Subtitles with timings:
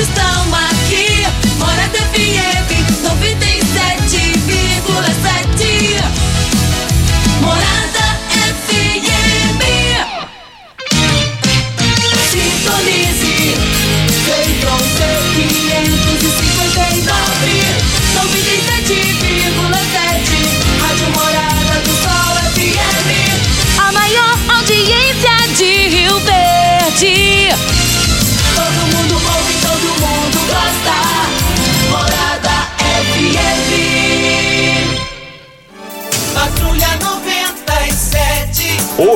[0.00, 1.26] estão aqui.
[1.58, 2.70] Morada FM
[3.02, 6.00] 97,7.
[7.42, 8.18] Morada
[8.56, 9.60] FM.
[12.30, 13.54] Sintonize.
[14.24, 14.98] Feitron C
[15.36, 17.10] 559.
[18.14, 20.80] 97,7.
[20.80, 23.10] Rádio Morada do Sol FM.
[23.78, 27.50] A maior audiência de Rio Verde.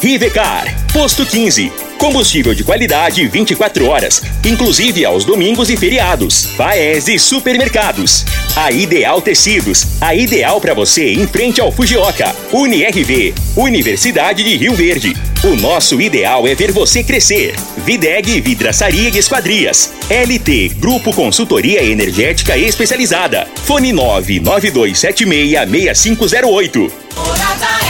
[0.00, 1.70] Rivecar, Posto 15.
[1.98, 6.46] Combustível de qualidade 24 horas, inclusive aos domingos e feriados.
[6.56, 8.24] Paese Supermercados.
[8.56, 12.34] A Ideal Tecidos, a ideal para você em frente ao Fujioka.
[12.50, 15.14] UniRV, Universidade de Rio Verde.
[15.44, 17.54] O nosso ideal é ver você crescer.
[17.84, 19.92] Videg Vidraçaria e Esquadrias.
[20.08, 23.46] LT Grupo Consultoria Energética Especializada.
[23.66, 26.90] Fone 992766508.
[27.16, 27.89] Morada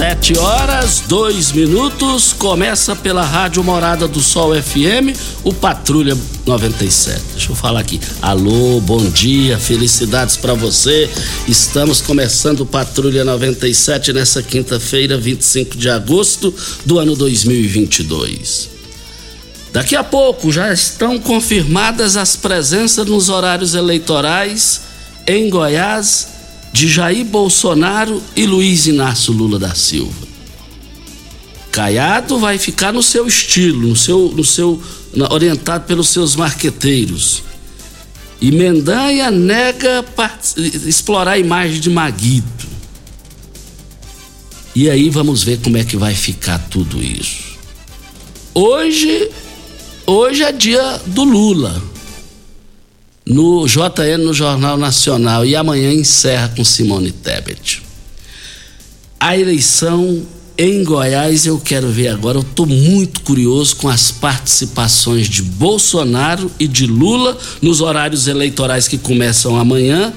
[0.00, 6.16] Sete horas, dois minutos, começa pela Rádio Morada do Sol FM, o Patrulha
[6.46, 7.20] 97.
[7.32, 8.00] Deixa eu falar aqui.
[8.22, 11.10] Alô, bom dia, felicidades para você.
[11.46, 16.54] Estamos começando o Patrulha 97 nessa quinta-feira, 25 de agosto
[16.86, 18.70] do ano 2022.
[19.70, 24.80] Daqui a pouco já estão confirmadas as presenças nos horários eleitorais
[25.26, 26.39] em Goiás
[26.72, 30.28] de Jair Bolsonaro e Luiz Inácio Lula da Silva.
[31.70, 34.80] Caiado vai ficar no seu estilo, no seu, no seu,
[35.30, 37.42] orientado pelos seus marqueteiros.
[38.40, 40.04] E Mendanha nega
[40.86, 42.68] explorar a imagem de Maguito.
[44.74, 47.50] E aí vamos ver como é que vai ficar tudo isso.
[48.54, 49.30] Hoje,
[50.06, 51.89] hoje é dia do Lula
[53.30, 57.80] no JN no Jornal Nacional e amanhã encerra com Simone Tebet.
[59.20, 60.22] A eleição
[60.58, 62.38] em Goiás eu quero ver agora.
[62.38, 68.88] Eu estou muito curioso com as participações de Bolsonaro e de Lula nos horários eleitorais
[68.88, 70.12] que começam amanhã.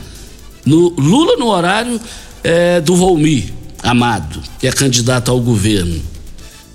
[0.66, 2.02] No, Lula no horário
[2.44, 3.54] eh, do Volmi
[3.84, 6.02] Amado, que é candidato ao governo.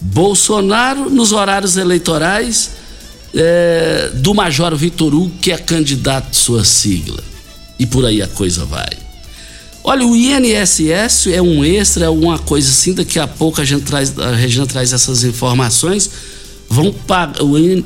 [0.01, 2.78] Bolsonaro nos horários eleitorais
[3.35, 7.23] é, do Major Vitor Hugo, que é candidato sua sigla.
[7.79, 8.89] E por aí a coisa vai.
[9.85, 13.85] Olha, o INSS é um extra, é uma coisa assim, daqui a pouco a gente
[13.85, 16.11] traz, a Regina traz essas informações.
[16.69, 17.85] Vão pagar, o IN-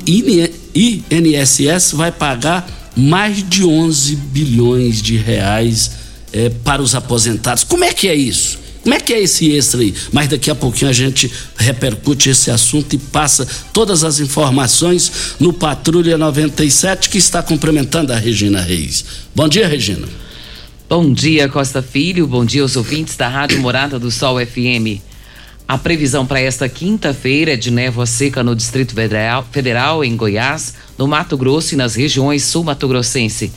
[0.75, 5.91] INSS vai pagar mais de 11 bilhões de reais
[6.33, 7.63] é, para os aposentados.
[7.63, 8.59] Como é que é isso?
[8.83, 9.95] Como é que é esse extra aí?
[10.11, 15.53] Mas daqui a pouquinho a gente repercute esse assunto e passa todas as informações no
[15.53, 19.05] Patrulha 97 que está cumprimentando a Regina Reis.
[19.33, 20.05] Bom dia, Regina.
[20.89, 22.27] Bom dia, Costa Filho.
[22.27, 24.99] Bom dia aos ouvintes da Rádio Morada do Sol FM.
[25.65, 30.73] A previsão para esta quinta-feira é de névoa seca no Distrito Federal, Federal, em Goiás,
[30.97, 33.49] no Mato Grosso e nas regiões sul-mato-grossense.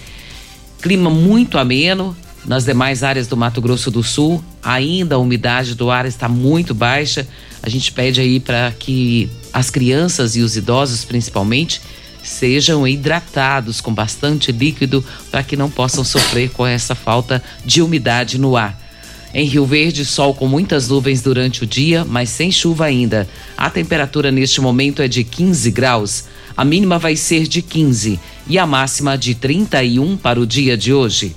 [0.80, 2.16] Clima muito ameno
[2.46, 4.42] nas demais áreas do Mato Grosso do Sul.
[4.62, 7.26] Ainda a umidade do ar está muito baixa.
[7.62, 11.80] A gente pede aí para que as crianças e os idosos, principalmente,
[12.22, 18.38] sejam hidratados com bastante líquido para que não possam sofrer com essa falta de umidade
[18.38, 18.86] no ar.
[19.34, 23.28] Em Rio Verde, sol com muitas nuvens durante o dia, mas sem chuva ainda.
[23.56, 26.24] A temperatura neste momento é de 15 graus.
[26.56, 30.92] A mínima vai ser de 15 e a máxima de 31 para o dia de
[30.92, 31.36] hoje.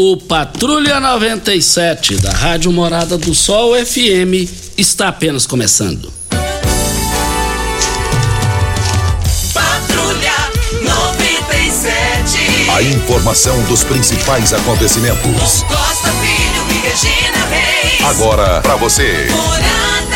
[0.00, 6.12] O Patrulha 97 da Rádio Morada do Sol FM está apenas começando.
[9.52, 10.52] Patrulha
[10.84, 12.70] 97.
[12.70, 15.64] A informação dos principais acontecimentos.
[15.64, 18.04] Com Costa Filho e Regina Reis.
[18.04, 19.26] Agora para você.
[19.32, 20.07] Morada.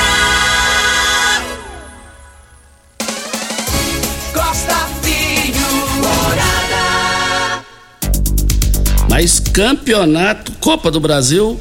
[9.22, 11.58] Mas campeonato, Copa do Brasil,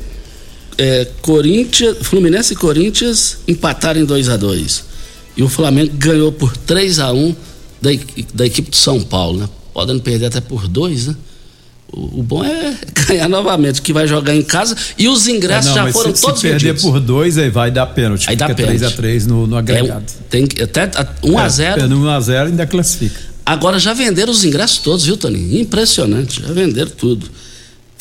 [0.80, 4.84] é, Corinthians, Fluminense e Corinthians empataram em 2 a 2
[5.38, 7.36] E o Flamengo ganhou por 3 a 1
[7.80, 7.92] da,
[8.34, 9.50] da equipe de São Paulo, né?
[9.76, 11.16] Podendo perder até por dois, né?
[11.94, 12.76] O, o bom é
[13.08, 16.22] ganhar novamente, que vai jogar em casa e os ingressos É, não, já foram se,
[16.24, 16.82] todos se perder vendidos.
[16.82, 18.28] por dois, aí vai dar pênalti.
[18.28, 18.80] Aí dá pênalti.
[18.80, 20.04] 3x3 no, no agregado.
[20.04, 23.22] É, tem até a- 1 a 0 É, no 1x0 ainda classifica.
[23.46, 25.62] Agora já venderam os ingressos todos, viu, Toninho?
[25.62, 27.30] Impressionante, já venderam tudo.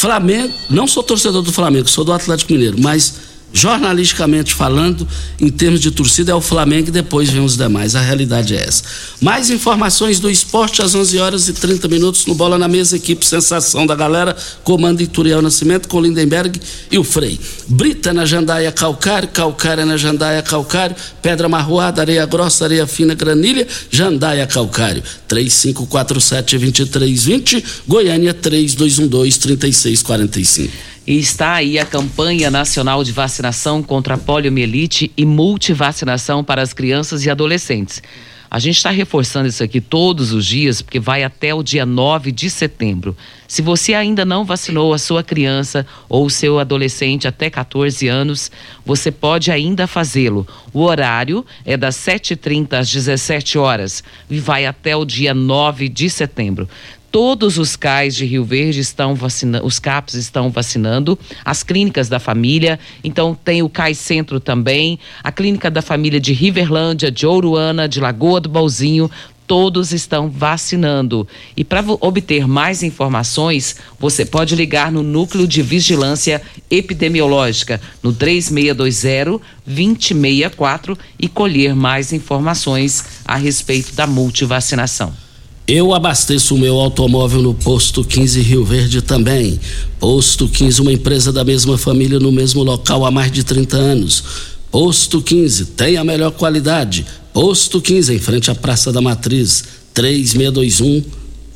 [0.00, 3.16] Flamengo, não sou torcedor do Flamengo, sou do Atlético Mineiro, mas
[3.52, 5.06] jornalisticamente falando,
[5.40, 7.94] em termos de torcida, é o Flamengo e depois vem os demais.
[7.94, 8.82] A realidade é essa.
[9.20, 13.26] Mais informações do esporte às 11 horas e 30 minutos no Bola na Mesa, equipe
[13.26, 16.60] Sensação da Galera, comando Ituriel Nascimento com Lindenberg
[16.90, 17.38] e o Frei.
[17.66, 23.66] Brita na Jandaia Calcário, Calcária na Jandaia Calcário, Pedra Marroada, Areia Grossa, Areia Fina, Granilha,
[23.90, 25.02] Jandaia Calcário.
[25.28, 30.70] 3547-2320, Goiânia 3212-3645.
[31.10, 36.72] E está aí a campanha nacional de vacinação contra a poliomielite e multivacinação para as
[36.72, 38.00] crianças e adolescentes.
[38.48, 42.30] A gente está reforçando isso aqui todos os dias, porque vai até o dia 9
[42.30, 43.16] de setembro.
[43.48, 48.50] Se você ainda não vacinou a sua criança ou o seu adolescente até 14 anos,
[48.84, 50.46] você pode ainda fazê-lo.
[50.72, 56.08] O horário é das 7h30 às 17 horas e vai até o dia 9 de
[56.08, 56.68] setembro.
[57.10, 62.20] Todos os CAIs de Rio Verde estão vacinando, os CAPs estão vacinando, as clínicas da
[62.20, 67.88] família, então tem o CAI Centro também, a clínica da família de Riverlândia, de Ouruana,
[67.88, 69.10] de Lagoa do Balzinho,
[69.44, 71.26] todos estão vacinando.
[71.56, 76.40] E para obter mais informações, você pode ligar no Núcleo de Vigilância
[76.70, 85.12] Epidemiológica no 3620 2064 e colher mais informações a respeito da multivacinação.
[85.72, 89.60] Eu abasteço o meu automóvel no Posto 15 Rio Verde também.
[90.00, 94.24] Posto 15, uma empresa da mesma família no mesmo local há mais de 30 anos.
[94.68, 97.06] Posto 15, tem a melhor qualidade.
[97.32, 99.62] Posto 15, em frente à Praça da Matriz,
[99.94, 101.04] 3621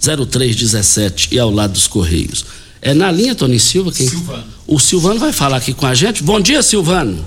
[0.00, 2.46] 0317 e ao lado dos Correios.
[2.81, 3.90] É na linha, Tony Silva?
[3.90, 4.06] Quem?
[4.06, 4.44] Silvano.
[4.64, 6.22] O Silvano vai falar aqui com a gente.
[6.22, 7.19] Bom dia, Silvano.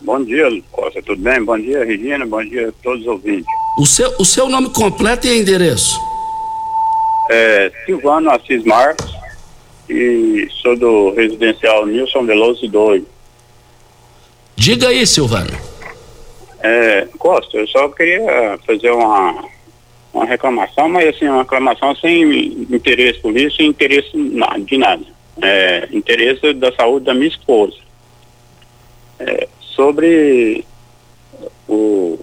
[0.00, 1.44] Bom dia, Costa, tudo bem?
[1.44, 3.57] Bom dia, Regina, bom dia a todos os ouvintes.
[3.78, 6.00] O seu, o seu nome completo e endereço?
[7.30, 9.08] É, Silvano Assis Marcos
[9.88, 13.04] e sou do residencial Nilson Veloso 2.
[14.56, 15.56] Diga aí, Silvano.
[16.60, 19.44] É, Costa, eu só queria fazer uma,
[20.12, 24.10] uma reclamação, mas assim, uma reclamação sem interesse político, sem interesse
[24.66, 25.04] de nada.
[25.40, 27.76] É, interesse da saúde da minha esposa.
[29.20, 30.64] É, sobre
[31.68, 32.18] o,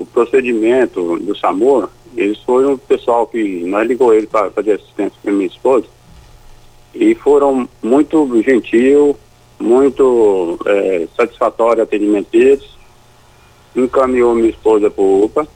[0.00, 1.86] o procedimento do SAMU,
[2.16, 5.86] eles foram o pessoal que nós ligou ele para fazer assistência para minha esposa
[6.94, 9.14] e foram muito gentil,
[9.58, 12.64] muito é, satisfatório o atendimento deles.
[13.76, 15.46] Encaminhou minha esposa para o UPA,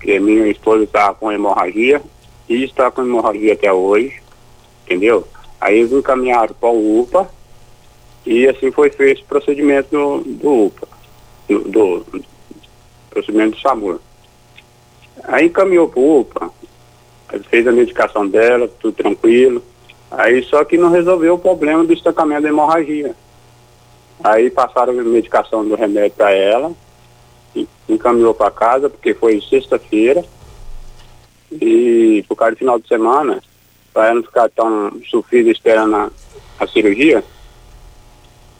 [0.00, 2.02] que minha esposa está com hemorragia
[2.48, 4.22] e está com hemorragia até hoje,
[4.86, 5.28] entendeu?
[5.60, 7.30] Aí eles encaminharam para o UPA
[8.24, 10.88] e assim foi feito o procedimento do, do UPA,
[11.46, 12.29] do, do
[13.10, 13.98] procedimento do SAMUR.
[15.24, 16.50] Aí encaminhou para o UPA,
[17.48, 19.62] fez a medicação dela, tudo tranquilo.
[20.10, 23.14] Aí só que não resolveu o problema do estancamento da hemorragia.
[24.22, 26.72] Aí passaram a medicação do remédio para ela,
[27.88, 30.24] encaminhou para casa, porque foi sexta-feira.
[31.52, 33.42] E por causa do final de semana,
[33.92, 36.10] para ela não ficar tão sofrida esperando a,
[36.58, 37.24] a cirurgia,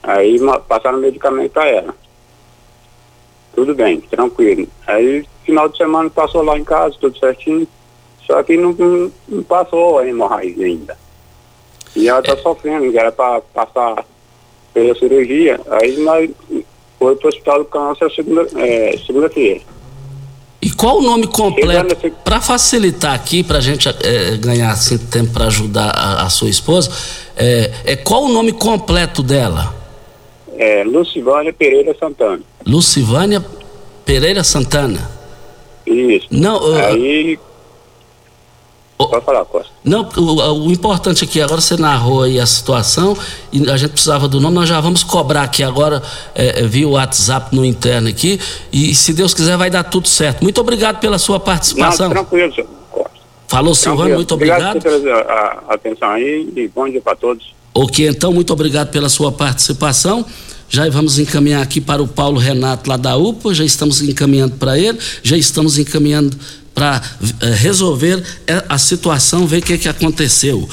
[0.02, 1.94] aí passaram o medicamento para ela.
[3.54, 4.66] Tudo bem, tranquilo.
[4.86, 7.66] Aí final de semana passou lá em casa, tudo certinho.
[8.26, 10.96] Só que não, não- não passou a hemorragia ainda.
[11.96, 14.04] E ela está sofrendo, que era para passar
[14.72, 15.60] pela cirurgia.
[15.70, 16.30] Aí nós
[16.98, 19.60] foi para o hospital do câncer segunda, é, segunda-feira.
[20.62, 21.96] E qual o nome completo?
[22.22, 26.50] Para facilitar aqui, para a gente eh, ganhar assim, tempo para ajudar a, a sua
[26.50, 26.90] esposa,
[27.34, 29.74] é, é qual o nome completo dela?
[30.58, 32.42] É, Lucivânia Pereira Santana.
[32.66, 33.44] Lucivânia
[34.04, 35.10] Pereira Santana.
[35.86, 36.26] Isso.
[36.30, 37.38] Não, uh, Aí.
[39.08, 39.70] Pode falar, Costa.
[39.82, 43.16] Não, o, o importante aqui, agora você narrou aí a situação
[43.50, 46.02] e a gente precisava do nome, nós já vamos cobrar aqui agora
[46.34, 48.38] é, é, via WhatsApp no interno aqui
[48.70, 50.42] e se Deus quiser vai dar tudo certo.
[50.42, 52.10] Muito obrigado pela sua Não, participação.
[52.10, 53.10] tranquilo, senhor Costa.
[53.48, 54.76] Falou, Silvano, muito obrigado.
[54.76, 57.54] Obrigado pela atenção aí e bom dia para todos.
[57.72, 60.26] Ok, então, muito obrigado pela sua participação.
[60.70, 64.78] Já vamos encaminhar aqui para o Paulo Renato lá da UPA, já estamos encaminhando para
[64.78, 66.36] ele, já estamos encaminhando
[66.72, 67.02] para
[67.40, 70.68] eh, resolver eh, a situação, ver o que, que aconteceu.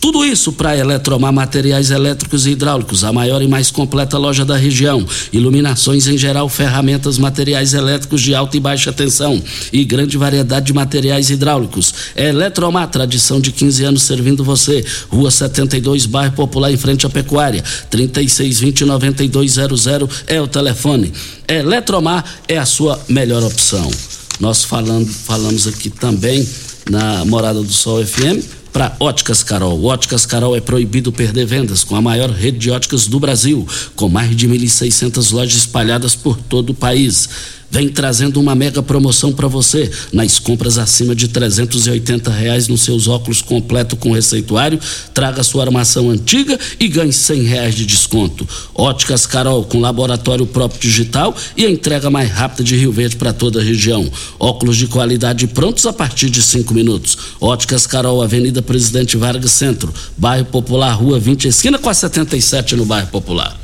[0.00, 4.56] Tudo isso para Eletromar Materiais Elétricos e Hidráulicos, a maior e mais completa loja da
[4.56, 5.04] região.
[5.32, 10.72] Iluminações em geral, ferramentas, materiais elétricos de alta e baixa tensão e grande variedade de
[10.72, 11.92] materiais hidráulicos.
[12.14, 14.84] É Eletromar, tradição de 15 anos servindo você.
[15.08, 17.64] Rua 72, bairro Popular, em frente à Pecuária.
[17.90, 21.12] 3620-9200 é o telefone.
[21.48, 23.90] Eletromar é a sua melhor opção.
[24.38, 26.48] Nós falando, falamos aqui também
[26.88, 29.84] na Morada do Sol FM para Óticas Carol.
[29.84, 34.08] Óticas Carol é proibido perder vendas com a maior rede de óticas do Brasil, com
[34.08, 37.28] mais de 1.600 lojas espalhadas por todo o país.
[37.70, 43.06] Vem trazendo uma mega promoção para você nas compras acima de 380 reais nos seus
[43.06, 44.80] óculos completo com receituário.
[45.12, 48.48] Traga sua armação antiga e ganhe 100 reais de desconto.
[48.74, 53.34] Óticas Carol com laboratório próprio digital e a entrega mais rápida de Rio Verde para
[53.34, 54.10] toda a região.
[54.38, 57.18] Óculos de qualidade prontos a partir de cinco minutos.
[57.38, 62.86] Óticas Carol, Avenida Presidente Vargas Centro, bairro Popular, Rua 20, esquina com a 77 no
[62.86, 63.58] bairro Popular.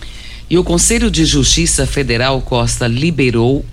[0.50, 3.64] E o Conselho de Justiça Federal Costa liberou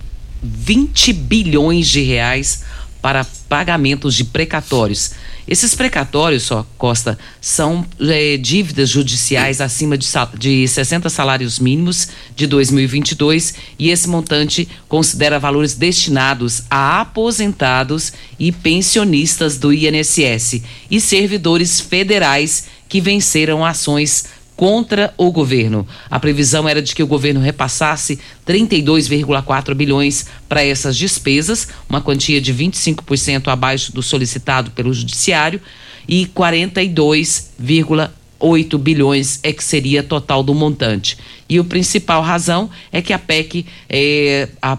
[0.41, 2.63] 20 bilhões de reais
[3.01, 5.11] para pagamentos de precatórios.
[5.47, 10.07] Esses precatórios, só Costa, são eh, dívidas judiciais acima de,
[10.37, 18.51] de 60 salários mínimos de 2022 e esse montante considera valores destinados a aposentados e
[18.51, 24.25] pensionistas do INSS e servidores federais que venceram ações
[24.61, 25.87] contra o governo.
[26.07, 32.39] A previsão era de que o governo repassasse 32,4 bilhões para essas despesas, uma quantia
[32.39, 35.59] de 25% abaixo do solicitado pelo judiciário
[36.07, 41.17] e 42,8 bilhões é que seria total do montante.
[41.49, 44.77] E a principal razão é que a PEC eh, a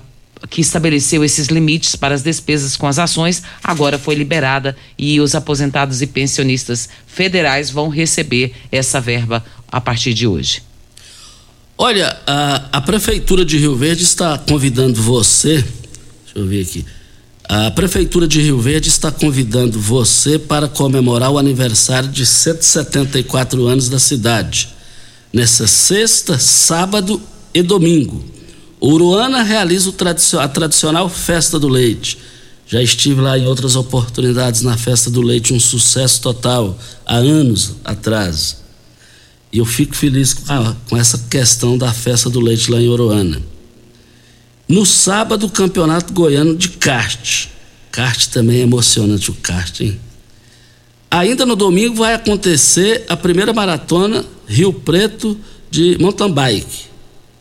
[0.49, 5.35] que estabeleceu esses limites para as despesas com as ações, agora foi liberada e os
[5.35, 10.63] aposentados e pensionistas federais vão receber essa verba a partir de hoje.
[11.79, 15.55] Olha, a, a Prefeitura de Rio Verde está convidando você.
[15.55, 16.85] Deixa eu ver aqui.
[17.49, 23.89] A Prefeitura de Rio Verde está convidando você para comemorar o aniversário de 174 anos
[23.89, 24.69] da cidade.
[25.33, 27.21] Nessa sexta, sábado
[27.53, 28.25] e domingo.
[28.83, 29.93] Uruana realiza
[30.41, 32.19] a tradicional Festa do Leite.
[32.67, 37.77] Já estive lá em outras oportunidades na Festa do Leite, um sucesso total, há anos
[37.85, 38.63] atrás.
[39.53, 42.89] E eu fico feliz com, a- com essa questão da Festa do Leite lá em
[42.89, 43.41] Uruana.
[44.69, 47.47] No sábado, o Campeonato Goiano de Kart.
[47.91, 50.01] Kart também é emocionante o kart, hein?
[51.11, 55.37] Ainda no domingo vai acontecer a primeira maratona Rio Preto
[55.71, 56.92] de mountain bike.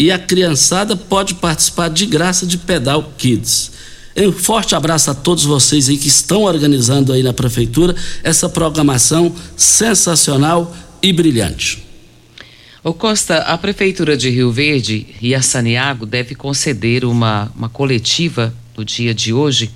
[0.01, 3.71] E a criançada pode participar de graça de Pedal Kids.
[4.17, 9.31] Um forte abraço a todos vocês aí que estão organizando aí na prefeitura essa programação
[9.55, 11.85] sensacional e brilhante.
[12.83, 18.51] Ô Costa, a Prefeitura de Rio Verde e a Saniago deve conceder uma, uma coletiva
[18.75, 19.69] no dia de hoje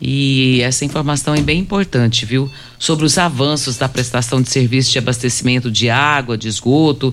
[0.00, 2.48] e essa informação é bem importante, viu?
[2.78, 7.12] Sobre os avanços da prestação de serviço de abastecimento de água, de esgoto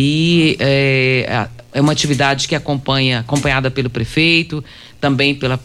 [0.00, 4.62] e é, é uma atividade que acompanha, acompanhada pelo prefeito,
[5.00, 5.58] também pelos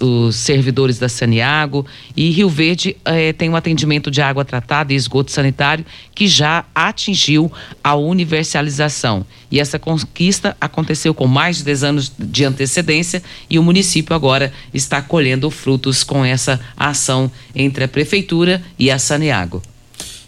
[0.00, 1.84] os servidores da Saniago
[2.16, 6.64] e Rio Verde eh, tem um atendimento de água tratada e esgoto sanitário que já
[6.74, 7.52] atingiu
[7.84, 9.26] a universalização.
[9.50, 14.54] E essa conquista aconteceu com mais de 10 anos de antecedência e o município agora
[14.72, 19.62] está colhendo frutos com essa ação entre a prefeitura e a Saniago.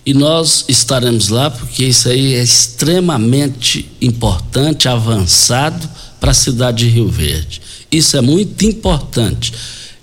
[0.08, 5.86] E nós estaremos lá porque isso aí é extremamente importante, avançado
[6.18, 7.60] para a cidade de Rio Verde.
[7.92, 9.52] Isso é muito importante.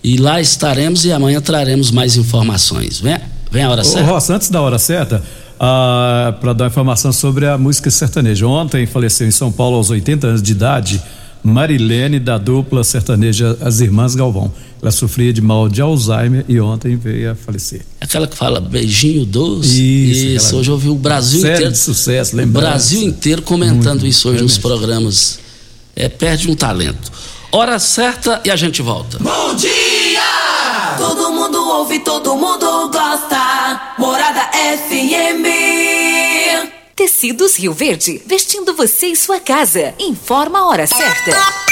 [0.04, 3.00] E lá estaremos e amanhã traremos mais informações.
[3.00, 3.18] Vem,
[3.50, 4.12] vem a hora Ô, certa.
[4.12, 5.24] Roça, antes da hora certa,
[5.58, 8.46] para dar informação sobre a música sertaneja.
[8.46, 11.02] Ontem faleceu em São Paulo aos 80 anos de idade
[11.44, 14.52] Marilene da dupla sertaneja As Irmãs Galvão.
[14.86, 17.82] Ela sofria de mal de Alzheimer e ontem veio a falecer.
[18.00, 19.82] Aquela que fala beijinho doce.
[20.12, 21.72] Isso, aquela hoje eu vi o Brasil série inteiro.
[21.72, 22.68] de sucesso, o lembrança.
[22.70, 24.80] Brasil inteiro comentando Muito, isso hoje nos realmente.
[24.80, 25.40] programas.
[25.96, 27.12] É, perde um talento.
[27.52, 29.18] Hora certa e a gente volta.
[29.18, 30.22] Bom dia!
[31.00, 33.96] Todo mundo ouve, todo mundo gosta.
[33.98, 35.48] Morada FM.
[36.96, 39.96] Tecidos Rio Verde, vestindo você e sua casa.
[40.00, 41.65] Informa a hora certa.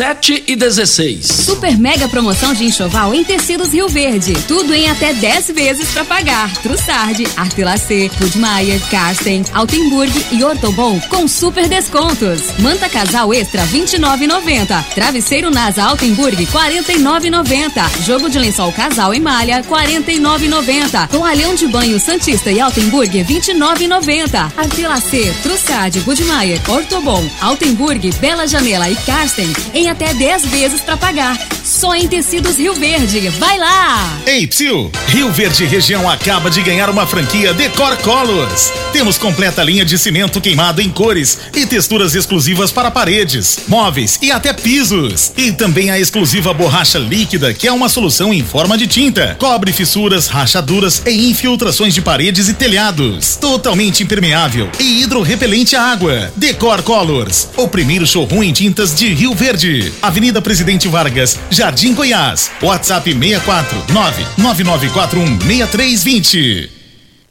[0.00, 1.26] 7 e 16.
[1.26, 4.32] Super mega promoção de enxoval em tecidos Rio Verde.
[4.48, 6.50] Tudo em até 10 vezes para pagar.
[6.62, 12.40] Trussardi, Artelacê, Budmeier, Carsten, Altenburg e Ortobon com super descontos.
[12.60, 14.82] Manta casal extra 29,90.
[14.94, 18.02] Travesseiro Nasa Altenburg 49,90.
[18.02, 21.08] Jogo de lençol casal em malha 49,90.
[21.08, 24.50] Toalhão de banho Santista e Altenburg 29,90.
[24.56, 31.38] Artelacê, Trussardi, Budmeier, Ortobon, Altenburg, Bela Janela e Carsten em até 10 vezes para pagar.
[31.64, 33.28] Só em tecidos Rio Verde.
[33.30, 34.18] Vai lá!
[34.26, 34.90] Ei, Psil!
[35.08, 38.72] Rio Verde Região acaba de ganhar uma franquia Decor Colors.
[38.92, 44.30] Temos completa linha de cimento queimado em cores e texturas exclusivas para paredes, móveis e
[44.30, 45.32] até pisos.
[45.36, 49.36] E também a exclusiva borracha líquida, que é uma solução em forma de tinta.
[49.38, 53.36] Cobre fissuras, rachaduras e infiltrações de paredes e telhados.
[53.36, 56.32] Totalmente impermeável e hidrorrepelente à água.
[56.36, 59.69] Decor Colors, o primeiro showroom em tintas de Rio Verde.
[60.02, 62.50] Avenida Presidente Vargas, Jardim Goiás.
[62.62, 66.79] WhatsApp 64 99941 6320.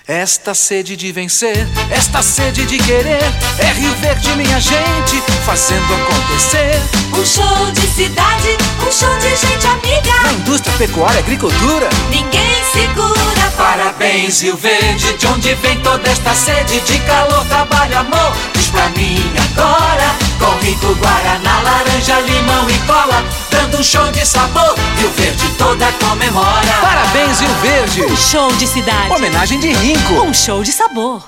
[0.10, 3.22] Esta sede de vencer, esta sede de querer,
[3.60, 6.82] é Rio Verde, minha gente, fazendo acontecer.
[7.14, 10.24] Um show de cidade, um show de gente amiga.
[10.24, 13.20] Na indústria, pecuária, agricultura, ninguém segura.
[13.56, 18.36] Parabéns, Rio Verde, de onde vem toda esta sede de calor, trabalho, amor.
[18.56, 24.26] Diz pra mim agora, com rico guaraná, laranja, limão e cola, dando um show de
[24.26, 24.74] sabor.
[24.98, 26.74] Rio Verde toda comemora.
[26.82, 28.04] Parabéns, Rio Verde.
[28.06, 29.12] Um show de cidade.
[29.12, 29.74] Homenagem de
[30.08, 31.28] Um show de sabor.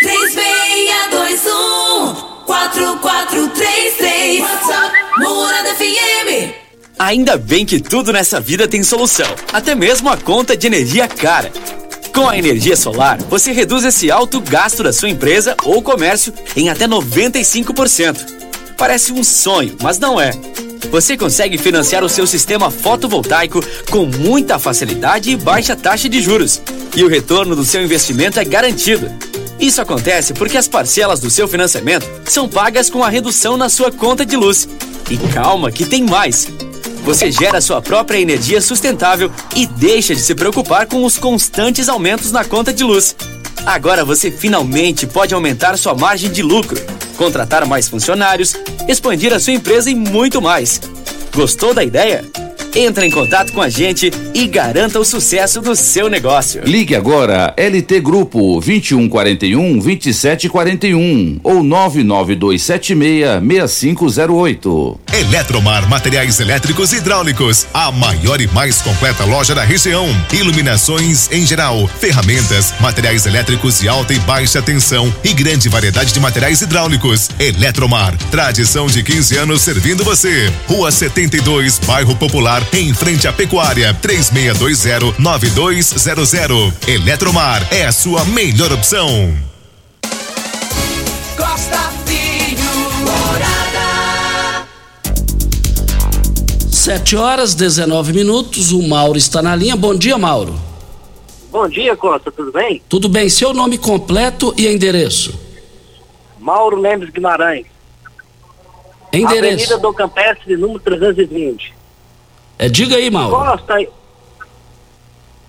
[0.00, 2.14] 3621
[2.46, 6.52] 4433 WhatsApp Morada FM.
[6.98, 11.52] Ainda bem que tudo nessa vida tem solução, até mesmo a conta de energia cara.
[12.14, 16.68] Com a energia solar, você reduz esse alto gasto da sua empresa ou comércio em
[16.68, 18.42] até 95%.
[18.76, 20.32] Parece um sonho, mas não é.
[20.90, 26.60] Você consegue financiar o seu sistema fotovoltaico com muita facilidade e baixa taxa de juros.
[26.94, 29.10] E o retorno do seu investimento é garantido.
[29.58, 33.92] Isso acontece porque as parcelas do seu financiamento são pagas com a redução na sua
[33.92, 34.68] conta de luz.
[35.10, 36.48] E calma, que tem mais!
[37.04, 42.30] Você gera sua própria energia sustentável e deixa de se preocupar com os constantes aumentos
[42.30, 43.16] na conta de luz.
[43.66, 46.80] Agora você finalmente pode aumentar sua margem de lucro,
[47.22, 48.56] contratar mais funcionários,
[48.88, 50.80] expandir a sua empresa e muito mais.
[51.32, 52.24] Gostou da ideia?
[52.74, 56.62] Entre em contato com a gente e garanta o sucesso do seu negócio.
[56.64, 65.00] Ligue agora LT Grupo 2141 2741 ou 99276 6508.
[65.12, 70.06] Eletromar Materiais Elétricos e Hidráulicos, a maior e mais completa loja da região.
[70.32, 76.20] Iluminações em geral, ferramentas, materiais elétricos de alta e baixa tensão e grande variedade de
[76.20, 77.28] materiais hidráulicos.
[77.38, 80.50] Eletromar, tradição de 15 anos servindo você.
[80.66, 86.72] Rua 72, Bairro Popular, em frente à Pecuária, 3620-9200.
[86.86, 89.36] Eletromar é a sua melhor opção.
[91.36, 92.62] Costa Filho,
[93.00, 94.66] Morada.
[96.70, 98.70] 7 horas 19 minutos.
[98.72, 99.76] O Mauro está na linha.
[99.76, 100.54] Bom dia, Mauro.
[101.50, 102.80] Bom dia, Costa, tudo bem?
[102.88, 103.28] Tudo bem.
[103.28, 105.38] Seu nome completo e endereço?
[106.38, 107.66] Mauro Lemes Guimarães.
[109.12, 109.64] Endereço.
[109.64, 111.74] Avenida do Campestre, número 320.
[112.62, 113.34] É, diga aí, Mauro.
[113.34, 113.74] Costa.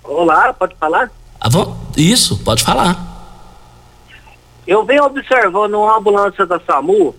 [0.02, 1.12] Olá, pode falar?
[1.40, 1.48] Ah,
[1.96, 2.96] Isso, pode falar.
[4.66, 7.14] Eu venho observando uma ambulância da SAMU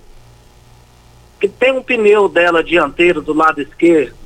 [1.40, 4.18] que tem um pneu dela dianteiro do lado esquerdo.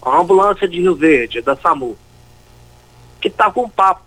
[0.00, 1.98] Uma ambulância de Rio Verde, da SAMU.
[3.20, 4.02] Que tá com papo.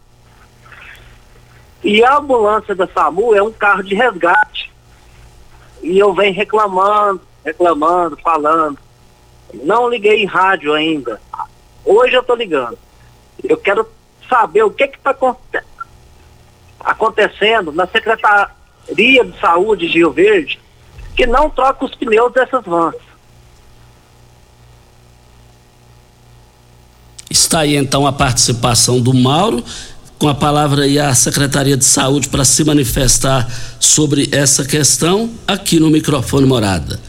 [1.83, 4.71] E a ambulância da SAMU é um carro de resgate.
[5.83, 8.79] E eu venho reclamando, reclamando, falando.
[9.53, 11.21] Não liguei em rádio ainda.
[11.83, 12.77] Hoje eu tô ligando.
[13.43, 13.87] Eu quero
[14.29, 15.63] saber o que tá aconte-
[16.79, 18.49] acontecendo na Secretaria
[19.25, 20.59] de Saúde de Rio Verde
[21.15, 22.95] que não troca os pneus dessas vans.
[27.29, 29.63] Está aí então a participação do Mauro,
[30.19, 35.79] com a palavra aí a Secretaria de Saúde para se manifestar sobre essa questão aqui
[35.79, 36.99] no microfone Morada.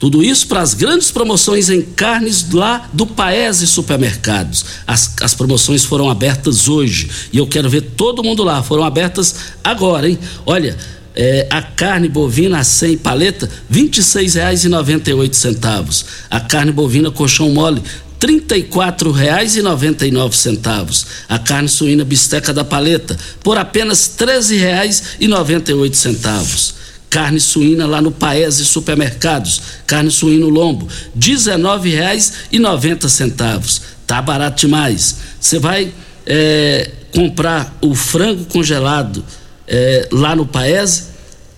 [0.00, 4.64] Tudo isso para as grandes promoções em carnes lá do Paese Supermercados.
[4.86, 8.62] As, as promoções foram abertas hoje e eu quero ver todo mundo lá.
[8.62, 10.18] Foram abertas agora, hein?
[10.46, 10.74] Olha,
[11.14, 16.06] é, a carne bovina 100 paleta, R$ 26,98.
[16.30, 17.82] A carne bovina colchão mole,
[18.22, 21.04] R$ 34,99.
[21.28, 26.79] A carne suína bisteca da paleta, por apenas R$ 13,98.
[27.10, 33.82] Carne suína lá no Paese Supermercados, carne suína lombo, R$19,90.
[34.06, 35.16] Tá barato demais.
[35.40, 35.92] Você vai
[36.24, 39.22] é, comprar o frango congelado
[39.66, 41.08] é, lá no Paese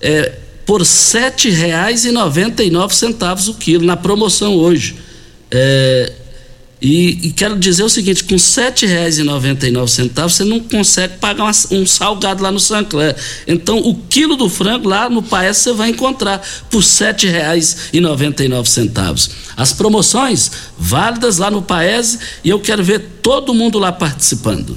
[0.00, 0.32] é,
[0.64, 4.96] por R$ 7,99 o quilo, na promoção hoje.
[5.50, 6.12] É,
[6.82, 11.86] e, e, quero dizer o seguinte, com R$ 7,99 você não consegue pagar uma, um
[11.86, 13.14] salgado lá no Sancler.
[13.46, 19.30] Então, o quilo do frango lá no Paes você vai encontrar por R$ 7,99.
[19.56, 24.76] As promoções válidas lá no Paes e eu quero ver todo mundo lá participando.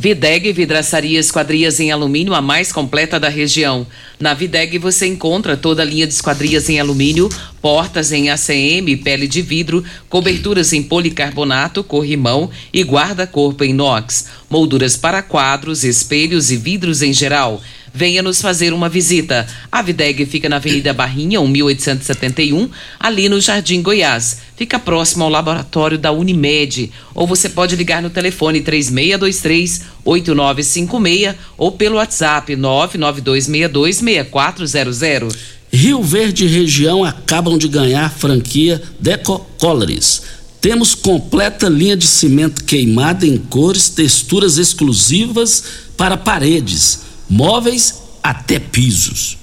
[0.00, 3.86] Videg Vidraçaria Esquadrias em Alumínio, a mais completa da região.
[4.18, 7.28] Na Videg você encontra toda a linha de esquadrias em alumínio,
[7.60, 14.96] portas em ACM, pele de vidro, coberturas em policarbonato, corrimão e guarda-corpo em inox, molduras
[14.96, 17.60] para quadros, espelhos e vidros em geral
[17.92, 19.46] venha nos fazer uma visita.
[19.70, 24.38] A Videg fica na Avenida Barrinha, 1871, ali no Jardim Goiás.
[24.56, 26.90] Fica próximo ao laboratório da Unimed.
[27.14, 35.36] Ou você pode ligar no telefone 3623 8956 ou pelo WhatsApp 99262 6400.
[35.72, 40.22] Rio Verde e região acabam de ganhar franquia Deco Colors.
[40.60, 45.64] Temos completa linha de cimento queimado em cores, texturas exclusivas
[45.96, 49.38] para paredes móveis até pisos.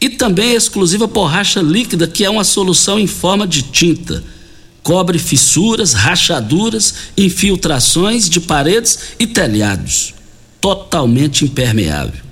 [0.00, 4.22] E também a exclusiva borracha líquida, que é uma solução em forma de tinta.
[4.82, 10.14] Cobre fissuras, rachaduras, infiltrações de paredes e telhados.
[10.60, 12.22] Totalmente impermeável.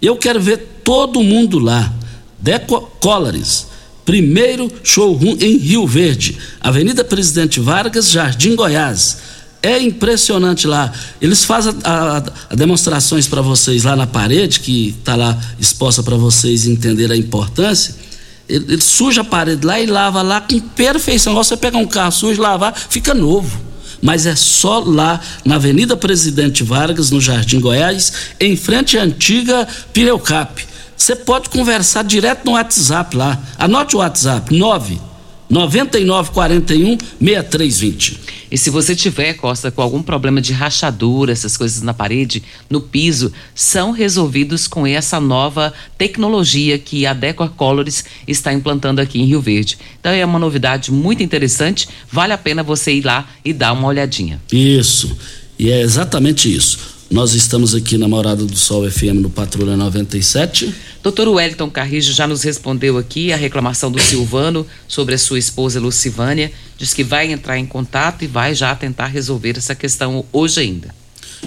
[0.00, 1.92] Eu quero ver todo mundo lá.
[2.38, 3.66] Deco Colors.
[4.04, 9.18] Primeiro showroom em Rio Verde, Avenida Presidente Vargas, Jardim Goiás
[9.62, 10.92] é impressionante lá.
[11.20, 16.02] Eles fazem a, a, a demonstrações para vocês lá na parede, que está lá exposta
[16.02, 17.94] para vocês entenderem a importância.
[18.48, 21.34] Ele, ele, suja a parede lá e lava lá com perfeição.
[21.34, 23.68] Você pega um carro sujo, lavar, fica novo.
[24.00, 29.66] Mas é só lá na Avenida Presidente Vargas, no Jardim Goiás, em frente à antiga
[29.92, 30.64] Pneucap.
[30.96, 33.40] Você pode conversar direto no WhatsApp lá.
[33.58, 35.07] Anote o WhatsApp: 9
[35.48, 38.20] 9941 6320.
[38.50, 42.80] E se você tiver, Costa, com algum problema de rachadura, essas coisas na parede, no
[42.80, 49.24] piso, são resolvidos com essa nova tecnologia que a Decor Colors está implantando aqui em
[49.24, 49.78] Rio Verde.
[50.00, 53.88] Então é uma novidade muito interessante, vale a pena você ir lá e dar uma
[53.88, 54.40] olhadinha.
[54.50, 55.16] Isso.
[55.58, 56.97] E é exatamente isso.
[57.10, 60.74] Nós estamos aqui na Morada do Sol FM no Patrulha 97.
[61.02, 65.80] Doutor Wellington Carrijo já nos respondeu aqui a reclamação do Silvano sobre a sua esposa
[65.80, 66.52] Lucivânia.
[66.76, 70.94] Diz que vai entrar em contato e vai já tentar resolver essa questão hoje ainda.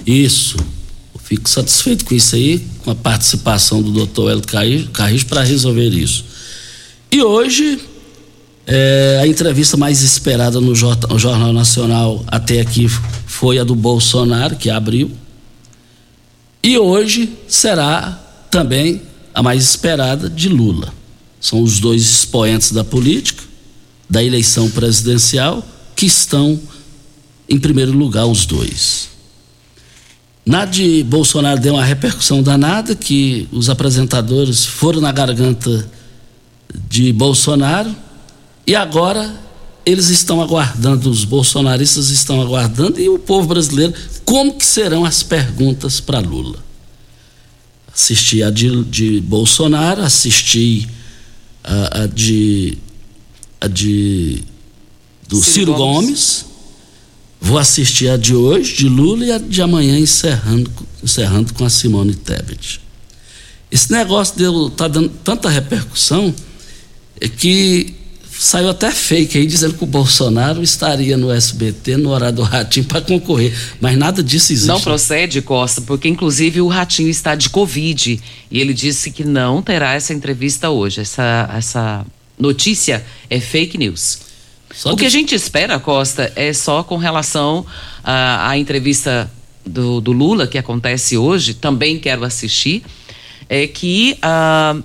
[0.04, 0.56] Isso.
[1.14, 5.90] Eu fico satisfeito com isso aí, com a participação do doutor Wellington Carrijo, para resolver
[5.90, 6.24] isso.
[7.08, 7.78] E hoje,
[8.66, 12.88] é, a entrevista mais esperada no Jornal Nacional até aqui
[13.26, 15.08] foi a do Bolsonaro, que abriu
[16.62, 18.18] e hoje será
[18.50, 19.02] também
[19.34, 20.92] a mais esperada de Lula.
[21.40, 23.42] São os dois expoentes da política,
[24.08, 26.60] da eleição presidencial, que estão
[27.48, 29.08] em primeiro lugar, os dois.
[30.44, 35.88] Na de Bolsonaro deu uma repercussão danada, que os apresentadores foram na garganta
[36.88, 37.94] de Bolsonaro
[38.66, 39.34] e agora
[39.84, 45.22] eles estão aguardando, os bolsonaristas estão aguardando e o povo brasileiro como que serão as
[45.22, 46.58] perguntas para Lula.
[47.92, 50.88] Assisti a de, de Bolsonaro, assisti
[51.62, 52.78] a, a, de
[53.60, 54.42] a de
[55.28, 56.08] do Ciro, Ciro Gomes.
[56.08, 56.46] Gomes.
[57.40, 60.70] Vou assistir a de hoje, de Lula, e a de amanhã encerrando,
[61.02, 62.80] encerrando com a Simone Tebet.
[63.70, 66.32] Esse negócio deu, tá dando tanta repercussão
[67.20, 67.94] é que
[68.42, 72.84] Saiu até fake aí dizendo que o Bolsonaro estaria no SBT no horário do Ratinho
[72.86, 74.66] para concorrer, mas nada disso existe.
[74.66, 79.62] Não procede, Costa, porque inclusive o Ratinho está de Covid e ele disse que não
[79.62, 81.02] terá essa entrevista hoje.
[81.02, 82.04] Essa, essa
[82.36, 84.18] notícia é fake news.
[84.74, 85.02] Só o que...
[85.02, 87.64] que a gente espera, Costa, é só com relação
[88.02, 89.30] à, à entrevista
[89.64, 92.82] do, do, Lula que acontece hoje, também quero assistir,
[93.48, 94.18] é que.
[94.18, 94.82] Uh,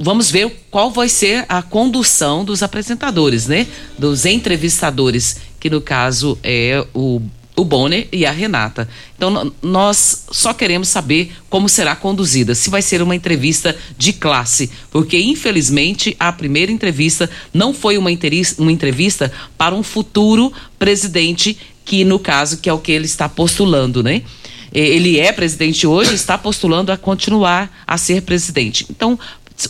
[0.00, 3.66] vamos ver qual vai ser a condução dos apresentadores, né?
[3.98, 7.20] Dos entrevistadores, que no caso é o,
[7.54, 8.88] o Bonner e a Renata.
[9.14, 14.70] Então, nós só queremos saber como será conduzida, se vai ser uma entrevista de classe,
[14.90, 18.10] porque infelizmente a primeira entrevista não foi uma,
[18.58, 23.28] uma entrevista para um futuro presidente, que no caso que é o que ele está
[23.28, 24.22] postulando, né?
[24.72, 28.86] Ele é presidente hoje, está postulando a continuar a ser presidente.
[28.88, 29.18] Então,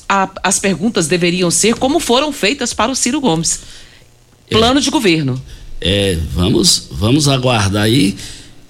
[0.08, 3.60] a, as perguntas deveriam ser como foram feitas para o Ciro Gomes.
[4.48, 5.40] Plano é, de governo.
[5.80, 8.16] É, vamos, vamos aguardar aí.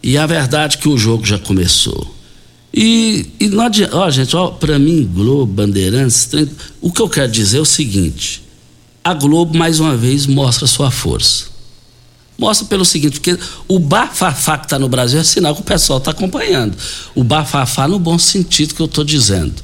[0.02, 2.14] E a verdade é que o jogo já começou.
[2.72, 6.28] E, e não adianta, ó, gente, ó, pra mim, Globo, Bandeirantes,
[6.80, 8.42] o que eu quero dizer é o seguinte:
[9.02, 11.50] a Globo, mais uma vez, mostra sua força.
[12.38, 15.98] Mostra pelo seguinte, porque o bafafá que está no Brasil é sinal que o pessoal
[15.98, 16.74] está acompanhando.
[17.14, 19.54] O bafafá no bom sentido que eu estou dizendo.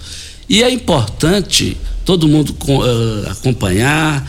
[0.49, 4.25] E é importante todo mundo uh, acompanhar,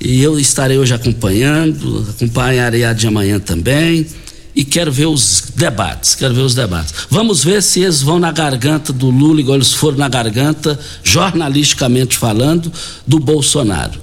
[0.00, 4.06] e eu estarei hoje acompanhando, acompanharei a de amanhã também
[4.54, 6.92] e quero ver os debates, quero ver os debates.
[7.10, 12.16] Vamos ver se eles vão na garganta do Lula, igual eles foram na garganta, jornalisticamente
[12.16, 12.72] falando,
[13.06, 14.00] do Bolsonaro.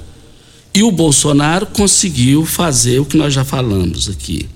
[0.73, 4.47] E o Bolsonaro conseguiu fazer o que nós já falamos aqui.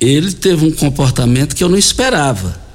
[0.00, 2.67] Ele teve um comportamento que eu não esperava.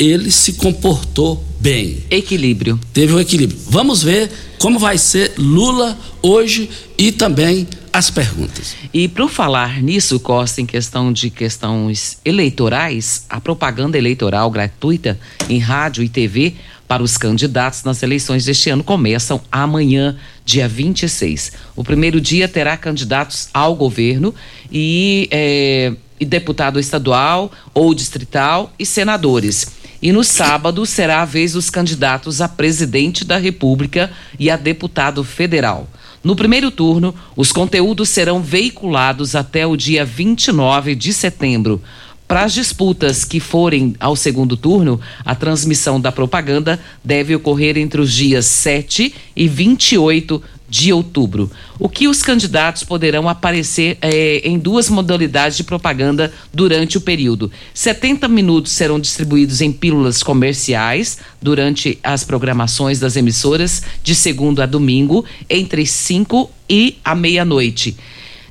[0.00, 2.02] Ele se comportou bem.
[2.10, 2.80] Equilíbrio.
[2.90, 3.60] Teve um equilíbrio.
[3.68, 8.74] Vamos ver como vai ser Lula hoje e também as perguntas.
[8.94, 15.58] E para falar nisso, Costa, em questão de questões eleitorais, a propaganda eleitoral gratuita em
[15.58, 16.54] rádio e TV
[16.88, 21.52] para os candidatos nas eleições deste ano começam amanhã, dia 26.
[21.76, 24.34] O primeiro dia terá candidatos ao governo
[24.72, 29.79] e, é, e deputado estadual ou distrital e senadores.
[30.02, 35.22] E no sábado será a vez dos candidatos a presidente da República e a deputado
[35.22, 35.88] federal.
[36.24, 41.82] No primeiro turno, os conteúdos serão veiculados até o dia 29 de setembro.
[42.26, 48.00] Para as disputas que forem ao segundo turno, a transmissão da propaganda deve ocorrer entre
[48.00, 51.50] os dias 7 e 28 de outubro.
[51.78, 57.50] O que os candidatos poderão aparecer é, em duas modalidades de propaganda durante o período.
[57.74, 64.66] 70 minutos serão distribuídos em pílulas comerciais durante as programações das emissoras de segundo a
[64.66, 67.96] domingo, entre 5 e a meia-noite.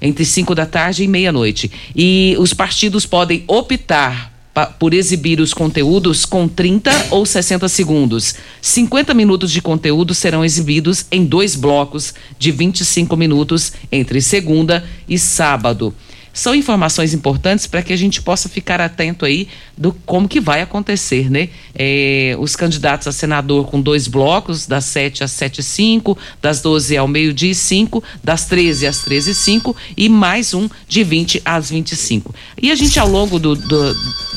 [0.01, 1.71] Entre 5 da tarde e meia-noite.
[1.95, 4.28] E os partidos podem optar
[4.65, 8.35] por exibir os conteúdos com 30 ou 60 segundos.
[8.61, 15.17] 50 minutos de conteúdo serão exibidos em dois blocos de 25 minutos entre segunda e
[15.17, 15.93] sábado
[16.33, 20.61] são informações importantes para que a gente possa ficar atento aí do como que vai
[20.61, 21.49] acontecer, né?
[21.75, 26.61] É, os candidatos a senador com dois blocos, das 7 às 7 e 5, das
[26.61, 31.03] 12 ao meio-dia e 5, das 13 às 13 e 5 e mais um de
[31.03, 32.33] 20 às 25.
[32.61, 33.93] E a gente, ao longo do, do,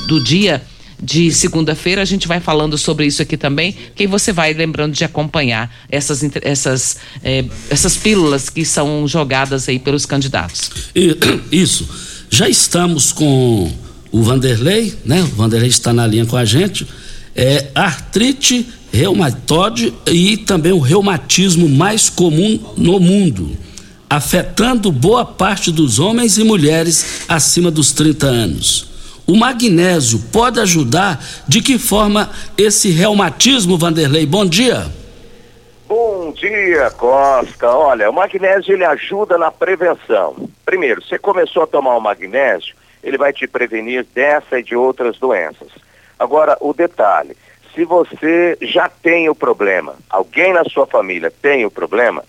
[0.07, 0.63] do dia,
[1.03, 2.01] de segunda-feira.
[2.01, 6.23] A gente vai falando sobre isso aqui também, que você vai lembrando de acompanhar essas,
[6.43, 10.71] essas, é, essas pílulas que são jogadas aí pelos candidatos.
[11.51, 11.89] Isso.
[12.31, 13.71] Já estamos com
[14.11, 15.23] o Vanderlei, né?
[15.23, 16.87] O Vanderlei está na linha com a gente.
[17.35, 23.57] É artrite reumatoide e também o reumatismo mais comum no mundo,
[24.09, 28.92] afetando boa parte dos homens e mulheres acima dos 30 anos.
[29.27, 31.23] O magnésio pode ajudar?
[31.47, 34.27] De que forma esse reumatismo, Vanderlei?
[34.27, 34.87] Bom dia.
[35.87, 37.71] Bom dia, Costa.
[37.71, 40.49] Olha, o magnésio ele ajuda na prevenção.
[40.65, 45.19] Primeiro, você começou a tomar o magnésio, ele vai te prevenir dessa e de outras
[45.19, 45.69] doenças.
[46.19, 47.37] Agora, o detalhe,
[47.75, 52.25] se você já tem o problema, alguém na sua família tem o problema,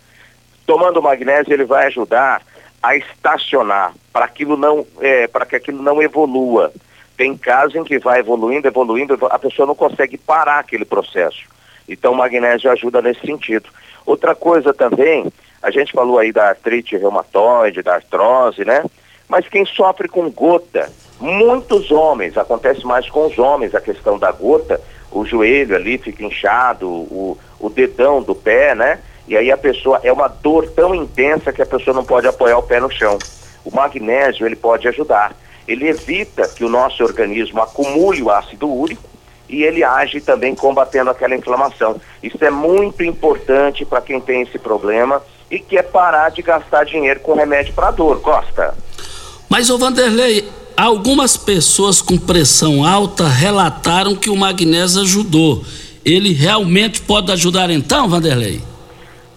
[0.66, 2.42] tomando magnésio ele vai ajudar
[2.84, 6.74] a estacionar para aquilo não é, para que aquilo não evolua.
[7.16, 11.46] Tem casos em que vai evoluindo, evoluindo, a pessoa não consegue parar aquele processo.
[11.88, 13.70] Então o magnésio ajuda nesse sentido.
[14.06, 18.84] Outra coisa também, a gente falou aí da artrite reumatoide, da artrose, né?
[19.30, 20.92] Mas quem sofre com gota,
[21.22, 26.26] muitos homens, acontece mais com os homens a questão da gota, o joelho ali fica
[26.26, 29.00] inchado, o, o dedão do pé, né?
[29.28, 32.58] E aí a pessoa é uma dor tão intensa que a pessoa não pode apoiar
[32.58, 33.18] o pé no chão.
[33.64, 35.36] O magnésio ele pode ajudar.
[35.68, 39.10] Ele evita que o nosso organismo acumule o ácido úrico
[39.48, 42.00] e ele age também combatendo aquela inflamação.
[42.22, 47.20] Isso é muito importante para quem tem esse problema e quer parar de gastar dinheiro
[47.22, 48.76] com remédio para dor, Costa.
[49.48, 55.64] Mas o Vanderlei, algumas pessoas com pressão alta relataram que o magnésio ajudou.
[56.04, 58.73] Ele realmente pode ajudar então, Vanderlei?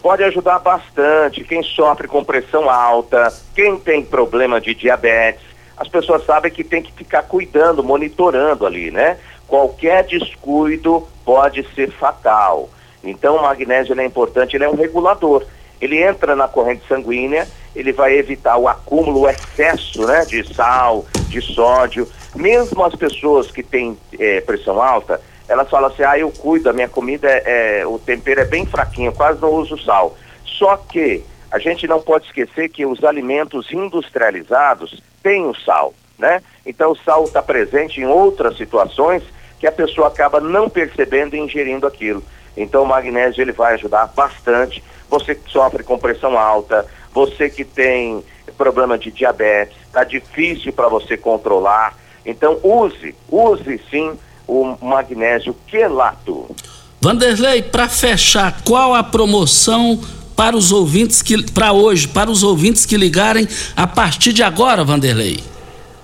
[0.06, 1.42] Pode ajudar bastante.
[1.42, 5.42] Quem sofre com pressão alta, quem tem problema de diabetes,
[5.76, 9.18] as pessoas sabem que tem que ficar cuidando, monitorando ali, né?
[9.48, 12.70] Qualquer descuido pode ser fatal.
[13.02, 15.44] Então o magnésio é importante, ele é um regulador.
[15.80, 21.04] Ele entra na corrente sanguínea, ele vai evitar o acúmulo, o excesso né, de sal,
[21.28, 22.08] de sódio.
[22.32, 26.72] Mesmo as pessoas que têm é, pressão alta, elas falam assim, ah, eu cuido, a
[26.72, 30.16] minha comida é, é o tempero é bem fraquinho, quase não uso sal.
[30.44, 36.42] Só que a gente não pode esquecer que os alimentos industrializados têm o sal, né?
[36.64, 39.22] Então o sal está presente em outras situações
[39.58, 42.22] que a pessoa acaba não percebendo e ingerindo aquilo.
[42.56, 44.82] Então o magnésio ele vai ajudar bastante.
[45.08, 48.24] Você que sofre com pressão alta, você que tem
[48.56, 51.96] problema de diabetes, está difícil para você controlar.
[52.24, 56.54] Então use, use sim o magnésio quelato.
[57.00, 60.00] Vanderlei, para fechar, qual a promoção
[60.36, 64.84] para os ouvintes que para hoje, para os ouvintes que ligarem a partir de agora,
[64.84, 65.42] Vanderlei?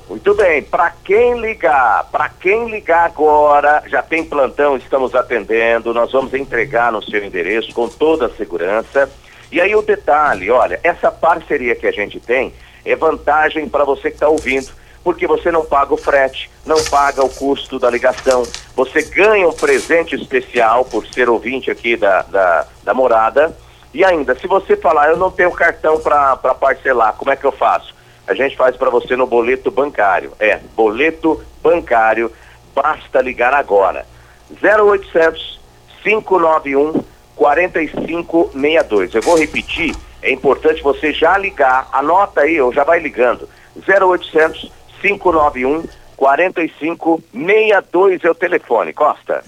[0.09, 6.13] Muito bem, para quem ligar, para quem ligar agora, já tem plantão, estamos atendendo, nós
[6.13, 9.11] vamos entregar no seu endereço com toda a segurança.
[9.51, 12.53] E aí o detalhe, olha, essa parceria que a gente tem
[12.85, 14.69] é vantagem para você que está ouvindo,
[15.03, 18.43] porque você não paga o frete, não paga o custo da ligação,
[18.75, 23.57] você ganha um presente especial por ser ouvinte aqui da, da, da morada.
[23.93, 27.53] E ainda, se você falar, eu não tenho cartão para parcelar, como é que eu
[27.53, 27.95] faço?
[28.27, 30.33] a gente faz para você no boleto bancário.
[30.39, 32.33] É, boleto bancário,
[32.75, 34.07] basta ligar agora.
[34.51, 35.61] 0800
[36.03, 37.05] 591
[37.37, 39.15] 4562.
[39.15, 43.49] Eu vou repetir, é importante você já ligar, anota aí, ou já vai ligando.
[43.87, 44.71] 0800
[45.03, 45.85] 591
[46.17, 49.43] 4562 é o telefone, Costa.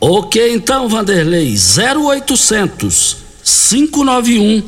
[0.00, 3.16] Ok, então, Vanderlei, 0800
[3.70, 4.62] 591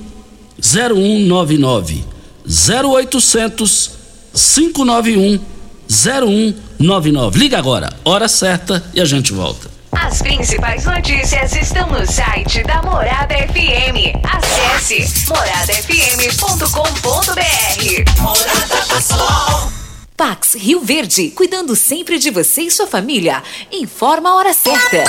[0.61, 2.05] 0199.
[2.47, 3.99] 0800
[4.33, 5.41] 591
[5.89, 7.39] 0199.
[7.39, 9.69] Liga agora, hora certa e a gente volta.
[9.93, 14.15] As principais notícias estão no site da Morada FM.
[14.25, 18.21] Acesse moradafm.com.br.
[18.21, 19.80] Morada do Sol.
[20.21, 23.43] Pax Rio Verde, cuidando sempre de você e sua família.
[23.73, 25.05] Informa a hora certa.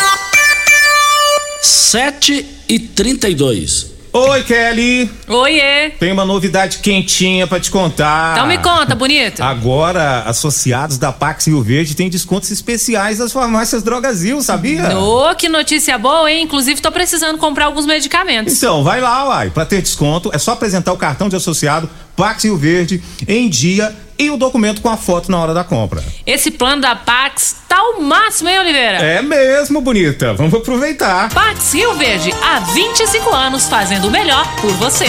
[1.62, 5.10] 7 e 32 Oi, Kelly.
[5.28, 5.90] Oiê.
[5.92, 8.34] Tem uma novidade quentinha para te contar.
[8.34, 9.42] Então me conta, bonito.
[9.42, 14.98] Agora, associados da Pax Rio Verde têm descontos especiais das farmácias Drogazil, sabia?
[14.98, 16.44] Ô, oh, que notícia boa, hein?
[16.44, 18.54] Inclusive, tô precisando comprar alguns medicamentos.
[18.54, 19.50] Então, vai lá, uai.
[19.50, 23.96] Pra ter desconto, é só apresentar o cartão de associado Pax Rio Verde em dia
[24.22, 26.04] e o documento com a foto na hora da compra.
[26.28, 28.98] Esse plano da Pax tá o máximo, hein, Oliveira?
[28.98, 30.34] É mesmo, bonita.
[30.36, 31.34] Vamos aproveitar.
[31.34, 35.08] Pax Rio Verde, há 25 anos fazendo o melhor por você.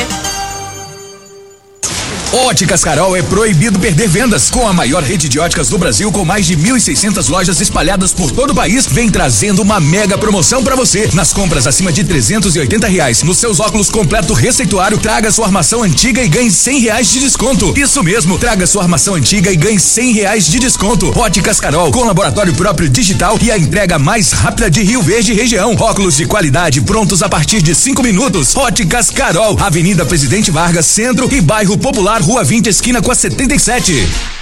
[2.32, 4.48] Óticas Carol é proibido perder vendas.
[4.48, 8.30] Com a maior rede de óticas do Brasil, com mais de 1.600 lojas espalhadas por
[8.30, 11.10] todo o país, vem trazendo uma mega promoção para você.
[11.12, 16.24] Nas compras acima de 380 reais, nos seus óculos completo receituário, traga sua armação antiga
[16.24, 17.74] e ganhe 100 reais de desconto.
[17.76, 21.12] Isso mesmo, traga sua armação antiga e ganhe 100 reais de desconto.
[21.18, 25.76] Óticas Carol, com laboratório próprio digital e a entrega mais rápida de Rio Verde região.
[25.78, 28.56] Óculos de qualidade prontos a partir de 5 minutos.
[28.56, 34.41] Óticas Carol, Avenida Presidente Vargas, Centro e Bairro Popular Rua 20, esquina com a 77.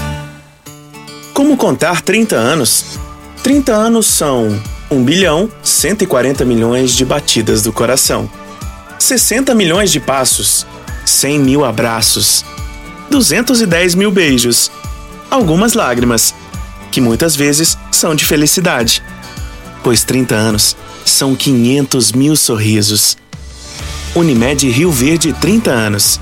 [1.33, 2.99] Como contar 30 anos?
[3.43, 8.29] 30 anos são 1 bilhão 140 milhões de batidas do coração,
[8.99, 10.67] 60 milhões de passos,
[11.05, 12.45] 100 mil abraços,
[13.09, 14.69] 210 mil beijos,
[15.29, 16.35] algumas lágrimas,
[16.91, 19.01] que muitas vezes são de felicidade,
[19.81, 23.17] pois 30 anos são 500 mil sorrisos.
[24.13, 26.19] Unimed Rio Verde 30 anos.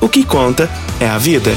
[0.00, 1.56] O que conta é a vida.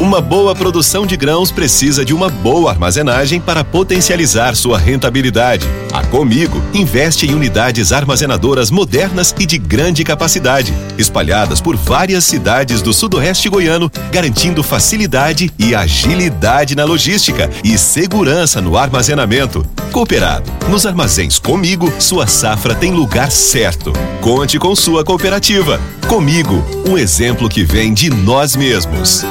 [0.00, 5.66] Uma boa produção de grãos precisa de uma boa armazenagem para potencializar sua rentabilidade.
[5.92, 12.80] A Comigo investe em unidades armazenadoras modernas e de grande capacidade, espalhadas por várias cidades
[12.80, 19.66] do sudoeste goiano, garantindo facilidade e agilidade na logística e segurança no armazenamento.
[19.92, 20.50] Cooperado.
[20.70, 23.92] Nos armazéns Comigo, sua safra tem lugar certo.
[24.22, 25.78] Conte com sua cooperativa.
[26.08, 29.26] Comigo, um exemplo que vem de nós mesmos.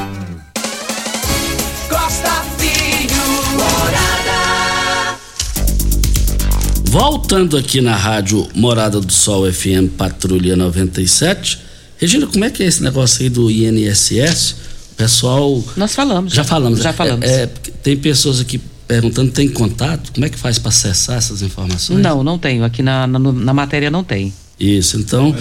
[6.90, 11.60] Voltando aqui na rádio Morada do Sol FM Patrulha 97.
[11.98, 14.56] Regina, como é que é esse negócio aí do INSS?
[14.94, 15.64] O pessoal.
[15.78, 16.34] Nós falamos.
[16.34, 16.80] Já falamos.
[16.80, 17.24] Já falamos.
[17.24, 20.12] É, é, tem pessoas aqui perguntando, tem contato?
[20.12, 22.02] Como é que faz para acessar essas informações?
[22.02, 22.64] Não, não tenho.
[22.64, 24.34] Aqui na, na, na matéria não tem.
[24.60, 25.36] Isso, então.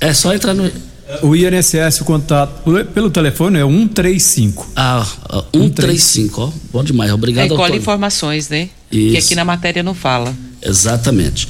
[0.00, 0.72] É só entrar no.
[1.22, 2.62] O INSS, o contato
[2.94, 4.66] pelo telefone é 135.
[4.74, 5.06] Ah,
[5.52, 6.50] 135, ó.
[6.72, 7.50] Bom demais, obrigado.
[7.50, 8.70] Recolhe informações, né?
[8.90, 9.12] Isso.
[9.12, 10.34] Que aqui na matéria não fala.
[10.62, 11.48] Exatamente.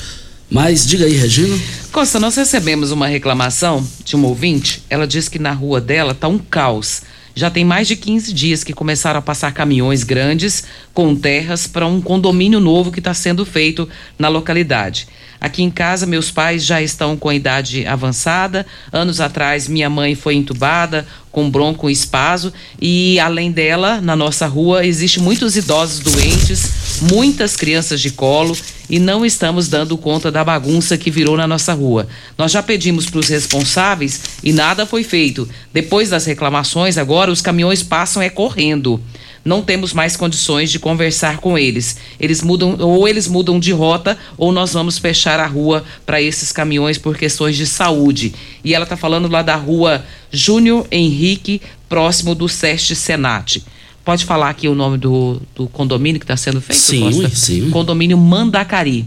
[0.50, 1.58] Mas diga aí, Regina.
[1.90, 4.82] Costa, nós recebemos uma reclamação de uma ouvinte.
[4.88, 7.02] Ela disse que na rua dela tá um caos.
[7.34, 10.64] Já tem mais de 15 dias que começaram a passar caminhões grandes
[10.94, 13.86] com terras para um condomínio novo que está sendo feito
[14.18, 15.06] na localidade.
[15.38, 18.64] Aqui em casa, meus pais já estão com a idade avançada.
[18.90, 24.86] Anos atrás, minha mãe foi entubada com bronco espaso e além dela, na nossa rua
[24.86, 28.56] existe muitos idosos doentes, muitas crianças de colo
[28.88, 32.06] e não estamos dando conta da bagunça que virou na nossa rua.
[32.36, 35.48] Nós já pedimos para os responsáveis e nada foi feito.
[35.72, 39.00] Depois das reclamações, agora os caminhões passam é correndo
[39.46, 41.96] não temos mais condições de conversar com eles.
[42.18, 46.50] Eles mudam, ou eles mudam de rota, ou nós vamos fechar a rua para esses
[46.50, 48.34] caminhões por questões de saúde.
[48.64, 53.62] E ela está falando lá da rua Júnior Henrique, próximo do Seste Senat.
[54.06, 56.78] Pode falar aqui o nome do, do condomínio que está sendo feito?
[56.78, 57.28] Sim, Costa?
[57.34, 57.70] sim.
[57.70, 59.04] Condomínio Mandacari.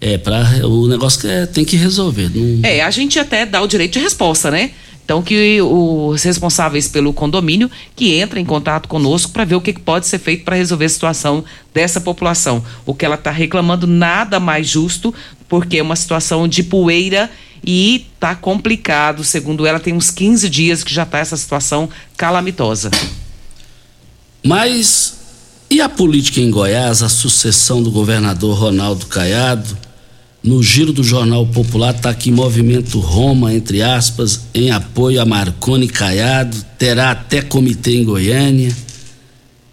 [0.00, 2.30] É, para o negócio que é, tem que resolver.
[2.34, 2.66] Não...
[2.66, 4.70] É, a gente até dá o direito de resposta, né?
[5.04, 9.74] Então, que os responsáveis pelo condomínio que entrem em contato conosco para ver o que
[9.74, 11.44] pode ser feito para resolver a situação
[11.74, 12.64] dessa população.
[12.86, 15.14] O que ela está reclamando nada mais justo,
[15.50, 17.30] porque é uma situação de poeira
[17.62, 19.22] e está complicado.
[19.22, 22.90] Segundo ela, tem uns 15 dias que já está essa situação calamitosa.
[24.46, 25.14] Mas
[25.70, 29.76] e a política em Goiás, a sucessão do governador Ronaldo Caiado?
[30.42, 35.88] No giro do Jornal Popular está aqui movimento Roma, entre aspas, em apoio a Marconi
[35.88, 38.70] Caiado, terá até comitê em Goiânia.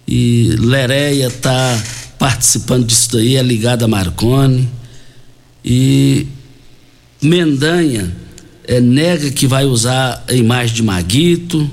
[0.08, 1.78] E Lereia está
[2.18, 4.70] participando disso daí, é ligado a Marconi.
[5.64, 6.26] E
[7.22, 8.16] Mendanha
[8.64, 11.70] é, nega que vai usar a imagem de Maguito.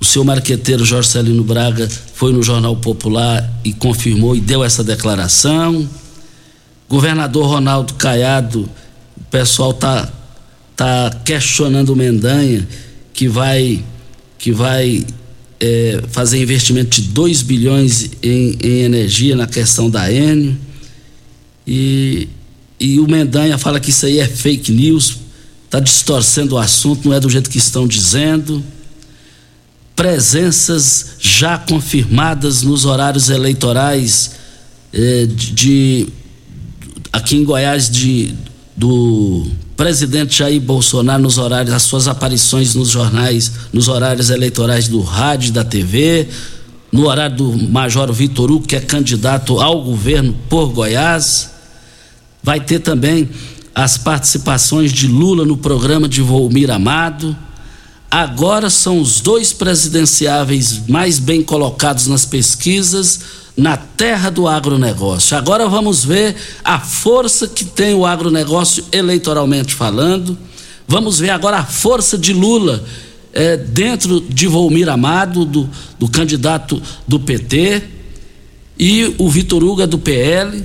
[0.00, 4.82] O seu marqueteiro Jorge Celino Braga foi no Jornal Popular e confirmou e deu essa
[4.82, 5.88] declaração
[6.90, 8.68] governador Ronaldo Caiado,
[9.16, 10.12] o pessoal tá
[10.74, 12.66] tá questionando o Mendanha
[13.12, 13.84] que vai
[14.36, 15.06] que vai
[15.60, 20.56] é, fazer investimento de 2 bilhões em, em, energia na questão da Enio
[21.64, 22.28] e,
[22.80, 25.18] e o Mendanha fala que isso aí é fake news,
[25.66, 28.64] está distorcendo o assunto, não é do jeito que estão dizendo.
[30.00, 34.30] Presenças já confirmadas nos horários eleitorais
[34.94, 36.08] é, de, de
[37.12, 38.34] aqui em Goiás de,
[38.74, 39.46] do
[39.76, 45.52] presidente Jair Bolsonaro nos horários, as suas aparições nos jornais, nos horários eleitorais do rádio
[45.52, 46.28] da TV,
[46.90, 51.50] no horário do Major Vitor Hugo, que é candidato ao governo por Goiás.
[52.42, 53.28] Vai ter também
[53.74, 57.36] as participações de Lula no programa de Volmir Amado.
[58.10, 63.20] Agora são os dois presidenciáveis mais bem colocados nas pesquisas
[63.56, 65.36] na terra do agronegócio.
[65.36, 66.34] Agora vamos ver
[66.64, 70.36] a força que tem o agronegócio eleitoralmente falando.
[70.88, 72.82] Vamos ver agora a força de Lula
[73.32, 77.82] é, dentro de Volmir Amado, do, do candidato do PT,
[78.76, 80.64] e o Vitor Hugo do PL.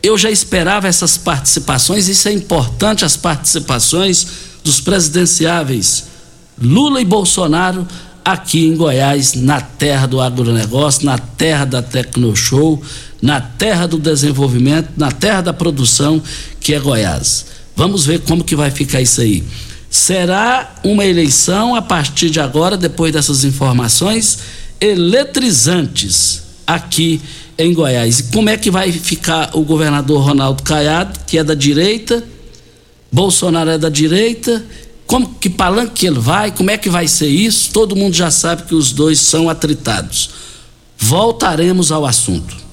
[0.00, 4.26] Eu já esperava essas participações, isso é importante, as participações
[4.62, 6.13] dos presidenciáveis
[6.60, 7.86] Lula e Bolsonaro
[8.24, 12.80] aqui em Goiás, na terra do agronegócio, na terra da Tecnoshow,
[13.20, 16.22] na terra do desenvolvimento, na terra da produção,
[16.58, 17.46] que é Goiás.
[17.76, 19.44] Vamos ver como que vai ficar isso aí.
[19.90, 24.38] Será uma eleição a partir de agora, depois dessas informações
[24.80, 27.20] eletrizantes aqui
[27.58, 28.20] em Goiás.
[28.20, 32.24] E como é que vai ficar o governador Ronaldo Caiado, que é da direita,
[33.12, 34.64] Bolsonaro é da direita
[35.06, 37.70] como que palanque ele vai, como é que vai ser isso?
[37.72, 40.30] Todo mundo já sabe que os dois são atritados.
[40.98, 42.63] Voltaremos ao assunto.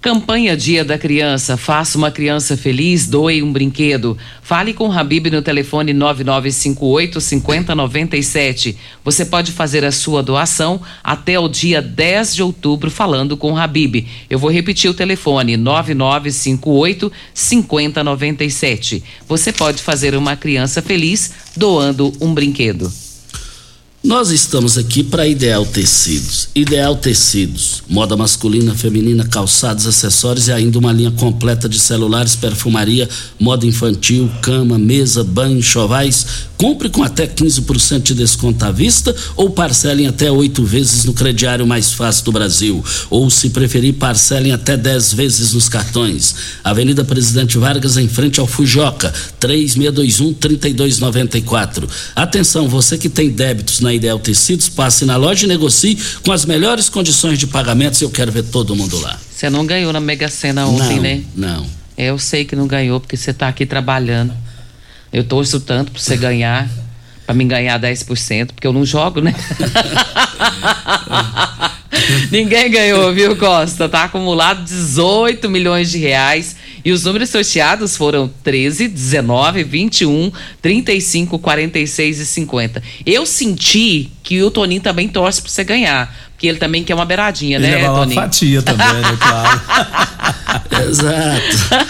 [0.00, 1.58] Campanha Dia da Criança.
[1.58, 4.16] Faça uma criança feliz, doe um brinquedo.
[4.40, 8.78] Fale com o Habib no telefone 9958 5097.
[9.04, 13.56] Você pode fazer a sua doação até o dia 10 de outubro falando com o
[13.58, 14.06] Habib.
[14.30, 19.04] Eu vou repetir o telefone 9958 5097.
[19.28, 22.90] Você pode fazer uma criança feliz doando um brinquedo.
[24.02, 26.48] Nós estamos aqui para Ideal Tecidos.
[26.54, 33.06] Ideal Tecidos, moda masculina, feminina, calçados, acessórios e ainda uma linha completa de celulares, perfumaria,
[33.38, 36.48] moda infantil, cama, mesa, banho, enxovais.
[36.56, 41.66] Compre com até 15% de desconto à vista ou parcelem até oito vezes no crediário
[41.66, 42.84] mais fácil do Brasil.
[43.08, 46.34] Ou, se preferir, parcelem até 10 vezes nos cartões.
[46.62, 51.88] Avenida Presidente Vargas, em frente ao Fujoca, 3621-3294.
[52.14, 56.44] Atenção, você que tem débitos na Ideal Tecidos, passe na loja e negocie com as
[56.44, 58.00] melhores condições de pagamentos.
[58.00, 59.18] Eu quero ver todo mundo lá.
[59.30, 61.22] Você não ganhou na Mega Sena ontem, não, né?
[61.36, 61.66] Não.
[61.96, 64.34] Eu sei que não ganhou porque você está aqui trabalhando.
[65.12, 66.68] Eu torço tanto para você ganhar,
[67.26, 69.34] para mim ganhar 10%, porque eu não jogo, né?
[72.30, 73.88] Ninguém ganhou, viu, Costa?
[73.88, 76.56] Tá acumulado 18 milhões de reais.
[76.84, 80.32] E os números sorteados foram 13, 19, 21,
[80.62, 82.82] 35, 46 e 50.
[83.04, 86.14] Eu senti que o Toninho também torce para você ganhar.
[86.32, 88.20] Porque ele também quer uma beiradinha, Ele né, leva uma Toninho?
[88.20, 89.16] fatia também, né?
[89.20, 89.60] Claro.
[90.88, 91.86] Exato.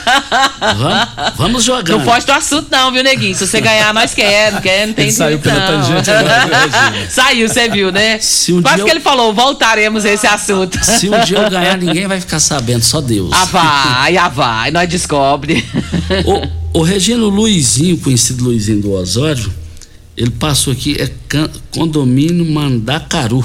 [0.78, 1.96] vamos, vamos jogar.
[1.96, 3.34] Não foge do assunto, não, viu, Neguinho?
[3.34, 5.82] Se você ganhar, nós quer, não quer, não tem Ele saiu pela não.
[5.82, 6.50] tangente agora?
[7.10, 8.18] Saiu, você viu, né?
[8.50, 10.78] um Quase que eu- ele falou, voltaremos a esse assunto.
[10.84, 13.30] Se um dia eu ganhar, ninguém vai ficar sabendo, só Deus.
[13.32, 15.64] Ah, vai, ah, vai, nós descobre.
[16.72, 19.52] O, o Regino Luizinho, conhecido Luizinho do Osório,
[20.16, 23.44] ele passou aqui, é can- condomínio Mandacaru.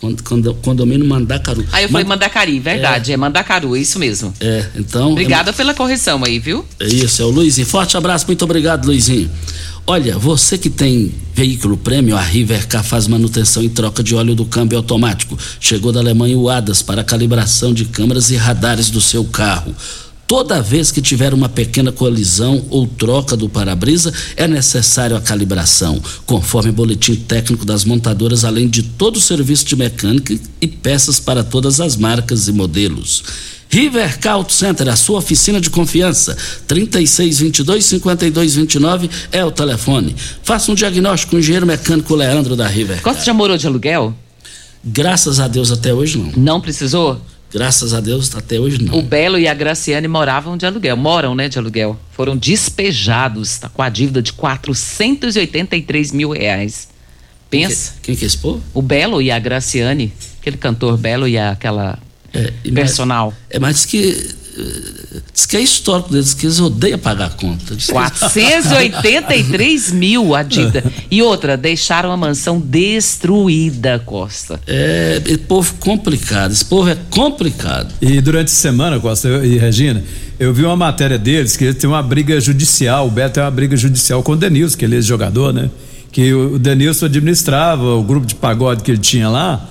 [0.00, 1.64] Cond- condo- Condomínio Mandacaru.
[1.72, 4.32] Aí eu falei Man- Mandacari, verdade, é, Mandacaru, é isso mesmo.
[4.38, 5.10] É, então.
[5.12, 6.64] Obrigada pela correção aí, viu?
[6.78, 7.66] É isso, é o Luizinho.
[7.66, 9.28] Forte abraço, muito obrigado, Luizinho.
[9.86, 14.44] Olha, você que tem veículo prêmio, a Rivercar faz manutenção em troca de óleo do
[14.44, 15.36] câmbio automático.
[15.58, 19.74] Chegou da Alemanha o ADAS para calibração de câmeras e radares do seu carro.
[20.28, 26.02] Toda vez que tiver uma pequena colisão ou troca do para-brisa, é necessário a calibração,
[26.26, 31.42] conforme boletim técnico das montadoras, além de todo o serviço de mecânica e peças para
[31.42, 33.24] todas as marcas e modelos.
[33.70, 36.36] River Auto Center, a sua oficina de confiança.
[36.68, 40.14] 3622-5229 é o telefone.
[40.42, 43.00] Faça um diagnóstico com o engenheiro mecânico Leandro da River.
[43.00, 44.14] Costa já morou de aluguel?
[44.84, 46.32] Graças a Deus até hoje não.
[46.36, 47.18] Não precisou?
[47.52, 48.98] Graças a Deus até hoje não.
[48.98, 51.98] O Belo e a Graciane moravam de aluguel, moram, né, de aluguel.
[52.12, 56.88] Foram despejados, tá com a dívida de 483 mil reais.
[57.50, 57.94] Pensa.
[58.02, 58.62] Quem que é povo?
[58.74, 61.98] O Belo e a Graciane, aquele cantor Belo e a- aquela
[62.64, 63.32] e personal.
[63.48, 64.36] É, mas que.
[65.32, 67.74] Diz que é histórico deles, que eles odeiam pagar a conta.
[67.76, 70.84] Diz que- 483 mil a dívida.
[71.10, 74.60] E outra, deixaram a mansão destruída, Costa.
[74.66, 76.52] É, é povo complicado.
[76.52, 77.92] Esse povo é complicado.
[78.00, 80.02] E durante a semana, Costa eu- e Regina,
[80.38, 83.06] eu vi uma matéria deles que eles têm uma briga judicial.
[83.06, 85.70] O Beto tem uma briga judicial com o Denilson, que ele é jogador, né?
[86.10, 89.68] Que o o Denilson administrava o grupo de pagode que ele tinha lá.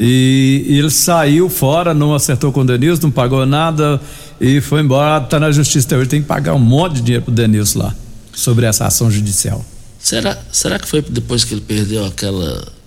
[0.00, 4.00] E, ele saiu fora, não acertou com o Denilson, não pagou nada
[4.40, 5.20] e foi embora.
[5.20, 7.94] Tá na justiça até hoje, tem que pagar um monte de dinheiro pro Denilson lá
[8.32, 9.64] sobre essa ação judicial.
[9.98, 12.77] Será, será que foi depois que ele perdeu aquela.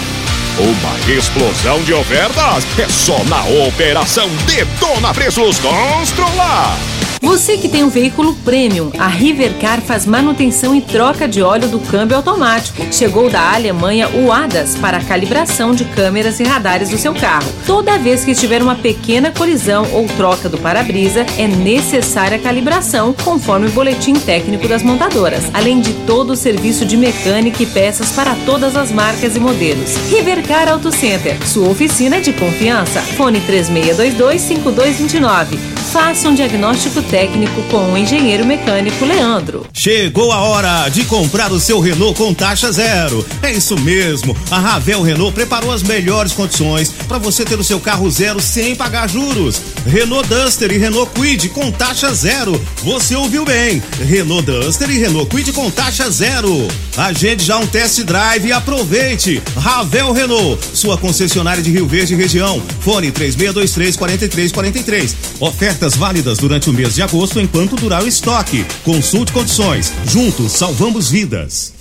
[0.58, 6.78] Uma explosão de ofertas é só na Operação Detona Preços Constrular.
[7.26, 11.80] Você que tem um veículo premium, a Rivercar faz manutenção e troca de óleo do
[11.80, 12.86] câmbio automático.
[12.92, 17.50] Chegou da Alemanha o ADAS para calibração de câmeras e radares do seu carro.
[17.66, 23.12] Toda vez que tiver uma pequena colisão ou troca do para-brisa, é necessária a calibração,
[23.24, 28.12] conforme o boletim técnico das montadoras, além de todo o serviço de mecânica e peças
[28.12, 29.96] para todas as marcas e modelos.
[30.10, 33.00] Rivercar Auto Center, sua oficina de confiança.
[33.00, 35.58] Fone 3622-5229.
[35.92, 39.64] Faça um diagnóstico técnico com o engenheiro mecânico Leandro.
[39.72, 43.24] Chegou a hora de comprar o seu Renault com taxa zero.
[43.42, 44.36] É isso mesmo.
[44.50, 48.74] A Ravel Renault preparou as melhores condições para você ter o seu carro zero sem
[48.76, 49.60] pagar juros.
[49.86, 52.60] Renault Duster e Renault Quid com taxa zero.
[52.82, 53.82] Você ouviu bem?
[54.04, 56.68] Renault Duster e Renault Quid com taxa zero.
[56.96, 59.40] Agende já um test drive e aproveite.
[59.56, 60.35] Ravel Renault,
[60.74, 62.62] sua concessionária de Rio Verde região.
[62.80, 65.16] Fone 3623 4343.
[65.40, 68.64] Ofertas válidas durante o mês de agosto enquanto durar o estoque.
[68.84, 69.92] Consulte condições.
[70.06, 71.72] Juntos salvamos vidas.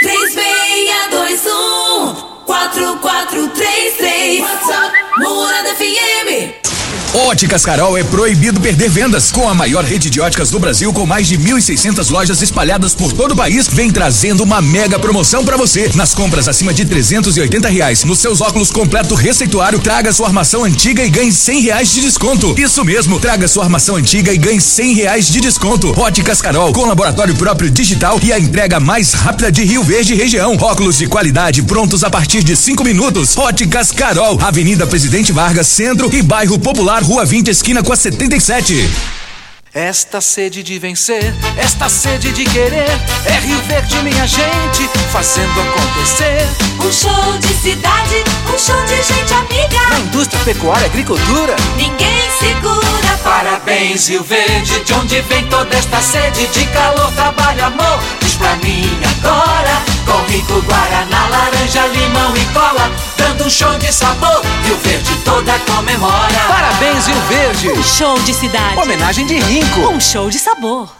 [0.00, 2.14] 3621
[2.46, 6.67] 4433 WhatsApp Morada FM
[7.14, 9.32] Óticas Carol é proibido perder vendas.
[9.32, 13.12] Com a maior rede de óticas do Brasil, com mais de 1.600 lojas espalhadas por
[13.14, 15.90] todo o país, vem trazendo uma mega promoção para você.
[15.94, 21.02] Nas compras acima de 380 reais, nos seus óculos completo receituário, traga sua armação antiga
[21.02, 22.54] e ganhe 100 reais de desconto.
[22.58, 25.98] Isso mesmo, traga sua armação antiga e ganhe 100 reais de desconto.
[25.98, 30.56] Óticas Carol, com laboratório próprio digital e a entrega mais rápida de Rio Verde região.
[30.60, 33.36] Óculos de qualidade prontos a partir de 5 minutos.
[33.36, 36.97] Óticas Carol, Avenida Presidente Vargas, Centro e Bairro Popular.
[37.00, 39.27] Rua 20, esquina com a 77.
[39.74, 42.88] Esta sede de vencer, esta sede de querer,
[43.26, 46.48] é Rio Verde, minha gente, fazendo acontecer.
[46.80, 49.88] Um show de cidade, um show de gente amiga.
[49.90, 52.88] Na indústria, pecuária, agricultura, ninguém segura.
[53.22, 58.00] Parabéns, Rio Verde, de onde vem toda esta sede de calor, trabalho, amor.
[58.20, 58.88] Diz pra mim
[59.18, 64.40] agora, com rico guaraná, laranja, limão e cola, dando um show de sabor.
[64.64, 66.40] Rio Verde toda comemora.
[66.48, 67.70] Parabéns, Rio Verde.
[67.70, 68.78] Um show de cidade.
[68.78, 69.38] Homenagem de
[69.68, 69.88] Rinco.
[69.88, 70.90] Um show de sabor.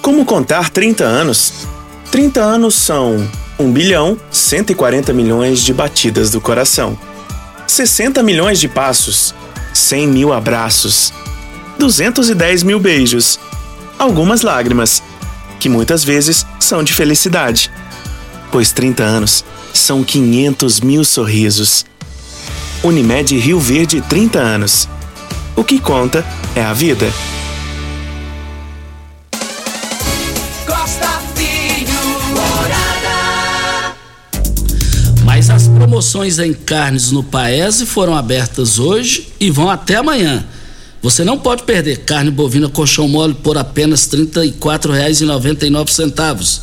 [0.00, 1.52] Como contar 30 anos?
[2.10, 6.98] 30 anos são 1 bilhão 140 milhões de batidas do coração,
[7.66, 9.34] 60 milhões de passos,
[9.74, 11.12] 100 mil abraços,
[11.78, 13.38] 210 mil beijos,
[13.98, 15.02] algumas lágrimas,
[15.58, 17.70] que muitas vezes são de felicidade,
[18.52, 21.84] pois 30 anos são 500 mil sorrisos.
[22.82, 24.88] Unimed Rio Verde 30 anos.
[25.56, 26.24] O que conta
[26.54, 27.10] é a vida.
[35.96, 40.44] Promoções em carnes no Paese foram abertas hoje e vão até amanhã.
[41.00, 46.60] Você não pode perder carne bovina colchão mole por apenas R$ 34,99.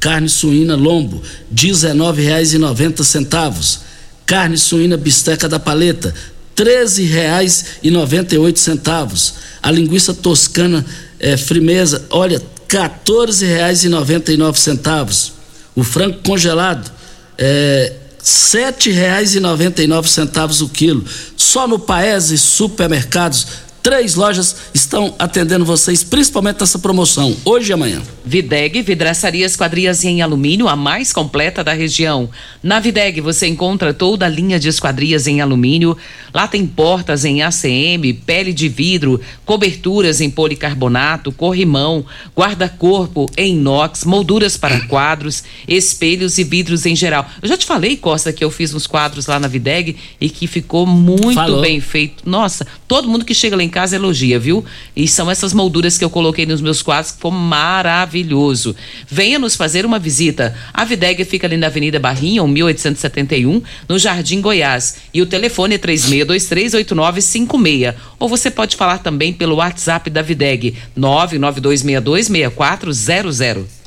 [0.00, 1.24] Carne suína lombo, R$
[1.54, 3.80] 19,90.
[4.24, 6.14] Carne suína bisteca da paleta,
[6.56, 9.34] R$ 13,98.
[9.62, 10.86] A linguiça toscana
[11.18, 15.32] é, frimeza, olha, R$ 14,99.
[15.76, 16.90] O frango congelado,
[17.36, 21.04] é, R$ 7,99 o quilo.
[21.36, 23.46] Só no Paese Supermercados
[23.82, 28.02] Três lojas estão atendendo vocês, principalmente nessa promoção, hoje e amanhã.
[28.22, 32.28] Videg Vidraçaria Esquadrias em Alumínio, a mais completa da região.
[32.62, 35.96] Na Videg você encontra toda a linha de esquadrias em alumínio.
[36.32, 42.04] Lá tem portas em ACM, pele de vidro, coberturas em policarbonato, corrimão,
[42.36, 47.26] guarda-corpo em inox, molduras para quadros, espelhos e vidros em geral.
[47.40, 50.46] Eu já te falei, Costa, que eu fiz uns quadros lá na Videg e que
[50.46, 51.62] ficou muito Falou.
[51.62, 52.28] bem feito.
[52.28, 54.64] Nossa, todo mundo que chega lá em casa elogia, viu?
[54.94, 58.76] E são essas molduras que eu coloquei nos meus quadros que ficou maravilhoso.
[59.08, 60.54] Venha nos fazer uma visita.
[60.74, 64.96] A Videg fica ali na Avenida Barrinha, 1871, no Jardim Goiás.
[65.14, 67.94] E o telefone é 36238956.
[68.18, 73.80] Ou você pode falar também pelo WhatsApp da Videg, 992626400.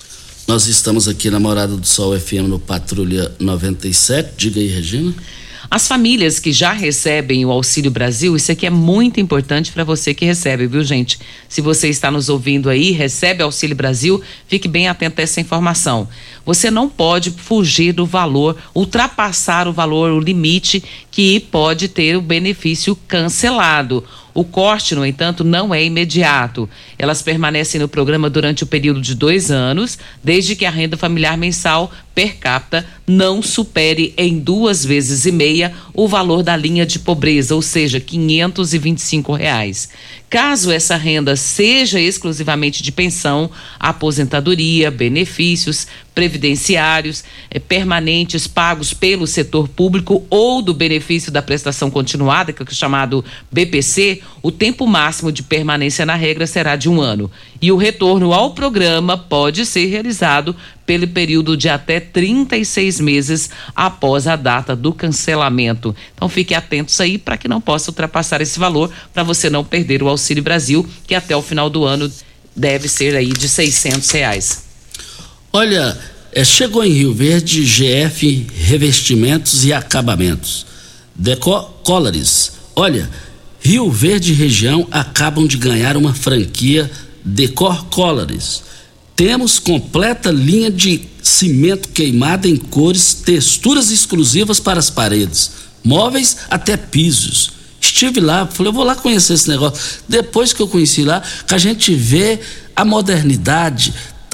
[0.48, 4.34] Nós estamos aqui na Morada do Sol FM no Patrulha 97.
[4.36, 5.14] Diga aí, Regina.
[5.74, 10.14] As famílias que já recebem o Auxílio Brasil, isso aqui é muito importante para você
[10.14, 11.18] que recebe, viu, gente?
[11.50, 16.08] Se você está nos ouvindo aí, recebe Auxílio Brasil, fique bem atento a essa informação.
[16.46, 22.22] Você não pode fugir do valor, ultrapassar o valor, o limite que pode ter o
[22.22, 24.04] benefício cancelado.
[24.32, 26.70] O corte, no entanto, não é imediato.
[27.00, 31.38] Elas permanecem no programa durante o período de dois anos, desde que a renda familiar
[31.38, 37.00] mensal per capita não supere em duas vezes e meia o valor da linha de
[37.00, 39.90] pobreza, ou seja, 525 reais.
[40.30, 49.68] Caso essa renda seja exclusivamente de pensão, aposentadoria, benefícios previdenciários eh, permanentes pagos pelo setor
[49.68, 55.32] público ou do benefício da prestação continuada, que é o chamado BPC, o tempo máximo
[55.32, 57.32] de permanência na regra será de um ano.
[57.62, 60.56] E o retorno ao programa pode ser realizado
[60.86, 65.96] pelo período de até 36 meses após a data do cancelamento.
[66.14, 70.04] Então fique atentos aí para que não possa ultrapassar esse valor, para você não perder
[70.04, 72.12] o Auxílio Brasil, que até o final do ano
[72.56, 74.64] deve ser aí de 600 reais.
[75.52, 75.98] Olha,
[76.32, 80.66] é, chegou em Rio Verde GF Revestimentos e Acabamentos.
[81.16, 82.54] Decor Colors.
[82.76, 83.10] Olha,
[83.62, 86.90] Rio Verde e região acabam de ganhar uma franquia
[87.24, 88.64] Decor Colors.
[89.16, 95.52] Temos completa linha de cimento queimado em cores, texturas exclusivas para as paredes,
[95.84, 97.52] móveis até pisos.
[97.80, 100.02] Estive lá, falei, eu vou lá conhecer esse negócio.
[100.08, 102.40] Depois que eu conheci lá, que a gente vê
[102.76, 103.94] a modernidade,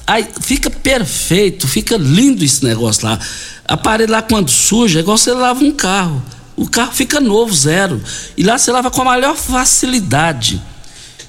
[0.10, 3.20] Aí fica perfeito, fica lindo esse negócio lá.
[3.64, 6.20] A parede lá quando suja, é igual você lava um carro.
[6.56, 8.02] O carro fica novo, zero.
[8.36, 10.60] E lá você lava com a maior facilidade.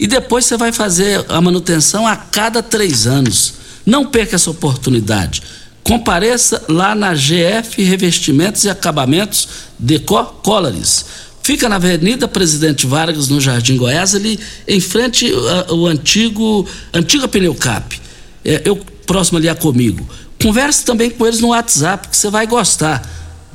[0.01, 3.55] E depois você vai fazer a manutenção a cada três anos.
[3.85, 5.43] Não perca essa oportunidade.
[5.85, 9.47] Compareça lá na GF Revestimentos e Acabamentos
[9.79, 11.05] Decor Colors.
[11.43, 15.31] Fica na Avenida Presidente Vargas, no Jardim Goiás, ali em frente
[15.69, 18.01] ao uh, antigo, antiga Pneucap
[18.45, 18.77] é, eu
[19.07, 20.09] próximo ali a comigo.
[20.43, 23.03] Converse também com eles no WhatsApp, que você vai gostar.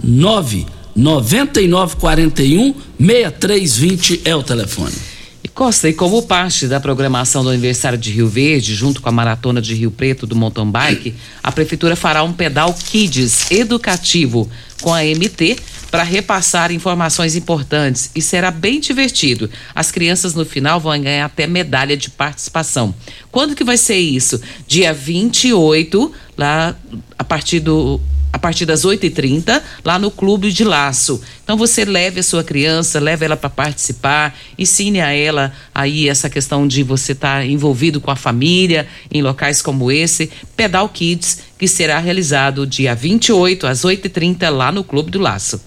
[0.04, 0.66] 9
[0.96, 5.15] 9941 6320 é o telefone.
[5.56, 9.62] Costa, e como parte da programação do aniversário de Rio Verde, junto com a maratona
[9.62, 14.52] de Rio Preto do mountain bike, a prefeitura fará um pedal Kids educativo
[14.82, 15.58] com a MT
[15.90, 19.50] para repassar informações importantes e será bem divertido.
[19.74, 22.94] As crianças no final vão ganhar até medalha de participação.
[23.32, 24.42] Quando que vai ser isso?
[24.68, 26.76] Dia 28, lá
[27.18, 28.02] a partir do
[28.36, 31.22] a partir das 8h30, lá no Clube de Laço.
[31.42, 36.30] Então você leve a sua criança, leve ela para participar, ensine a ela aí essa
[36.30, 40.30] questão de você estar tá envolvido com a família em locais como esse.
[40.54, 45.62] Pedal Kids, que será realizado dia 28 às 8h30 lá no Clube do Laço.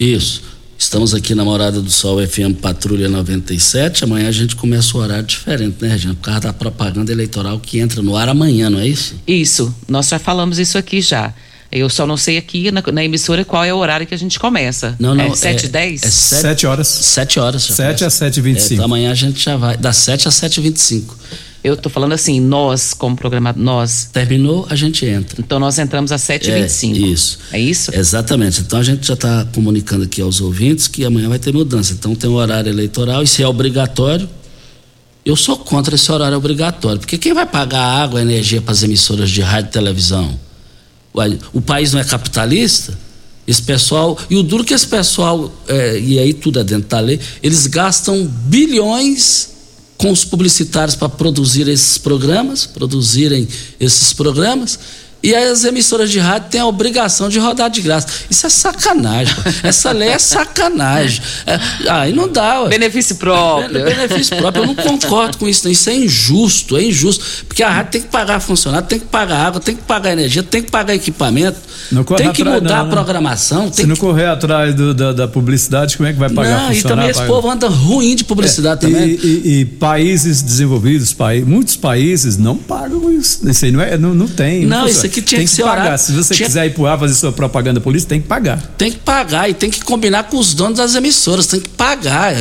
[0.00, 0.42] Isso.
[0.76, 4.02] Estamos aqui na Morada do Sol FM Patrulha 97.
[4.02, 6.14] Amanhã a gente começa o horário diferente, né, Regina?
[6.14, 9.14] Por causa da propaganda eleitoral que entra no ar amanhã, não é isso?
[9.26, 9.72] Isso.
[9.88, 11.32] Nós já falamos isso aqui já.
[11.70, 14.40] Eu só não sei aqui na, na, emissora qual é o horário que a gente
[14.40, 14.96] começa.
[14.98, 15.24] Não, não.
[15.24, 16.02] É 7 e 10?
[16.02, 16.88] É 7 horas.
[16.88, 17.62] 7 horas.
[17.62, 18.70] 7 a 7 e 25.
[18.70, 19.76] É, então amanhã a gente já vai.
[19.76, 21.16] Das 7 a 7 e 25.
[21.62, 24.08] Eu tô falando assim, nós, como programado, nós.
[24.12, 25.40] Terminou, a gente entra.
[25.40, 26.94] Então nós entramos às 7h25.
[26.94, 27.38] É, isso.
[27.52, 27.94] É isso?
[27.94, 28.60] Exatamente.
[28.60, 31.92] Então a gente já está comunicando aqui aos ouvintes que amanhã vai ter mudança.
[31.92, 34.28] Então tem o horário eleitoral e se é obrigatório.
[35.24, 39.28] Eu sou contra esse horário obrigatório, porque quem vai pagar água, energia para as emissoras
[39.28, 40.47] de rádio e televisão?
[41.52, 42.98] O país não é capitalista?
[43.46, 47.00] Esse pessoal, e o duro que esse pessoal, é, e aí tudo é dentro da
[47.00, 49.50] lei, eles gastam bilhões
[49.96, 53.48] com os publicitários para produzir esses programas, produzirem
[53.80, 54.78] esses programas,
[55.20, 58.06] e as emissoras de rádio têm a obrigação de rodar de graça.
[58.30, 59.34] Isso é sacanagem.
[59.64, 61.20] Essa lei é sacanagem.
[61.44, 61.58] É,
[61.90, 62.62] aí não dá.
[62.62, 62.68] Ué.
[62.68, 63.84] Benefício próprio.
[63.84, 64.62] Benefício próprio.
[64.62, 65.64] Eu não concordo com isso.
[65.64, 65.72] Não.
[65.72, 66.76] Isso é injusto.
[66.76, 67.44] É injusto.
[67.48, 70.42] Porque a rádio tem que pagar funcionário, tem que pagar água, tem que pagar energia,
[70.42, 71.58] tem que pagar equipamento.
[72.16, 72.90] tem que mudar não, a né?
[72.90, 73.72] programação.
[73.72, 74.00] Se não que...
[74.00, 77.18] correr atrás do, da, da, publicidade, como é que vai pagar não, E também esse
[77.18, 77.32] paga...
[77.32, 79.08] povo anda ruim de publicidade é, também.
[79.10, 81.14] E, e, e, países desenvolvidos,
[81.44, 83.48] muitos países não pagam isso.
[83.48, 84.64] Isso aí não, é, não, não tem.
[84.64, 85.82] Não, não isso que tinha tem que, que pagar.
[85.82, 85.98] Horário.
[85.98, 86.46] Se você tinha...
[86.46, 88.60] quiser ir pro ar fazer sua propaganda polícia, tem que pagar.
[88.76, 92.34] Tem que pagar e tem que combinar com os donos das emissoras, tem que pagar.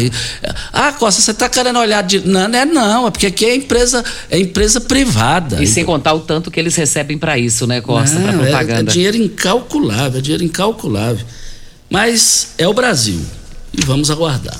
[0.71, 2.19] Ah, Costa, você está querendo olhar de.
[2.27, 5.63] Não, não é não, é porque aqui é empresa, é empresa privada.
[5.63, 8.73] E sem contar o tanto que eles recebem para isso, né, Costa, para propaganda.
[8.73, 11.25] É, é dinheiro incalculável, é dinheiro incalculável.
[11.89, 13.21] Mas é o Brasil.
[13.73, 14.57] E vamos aguardar.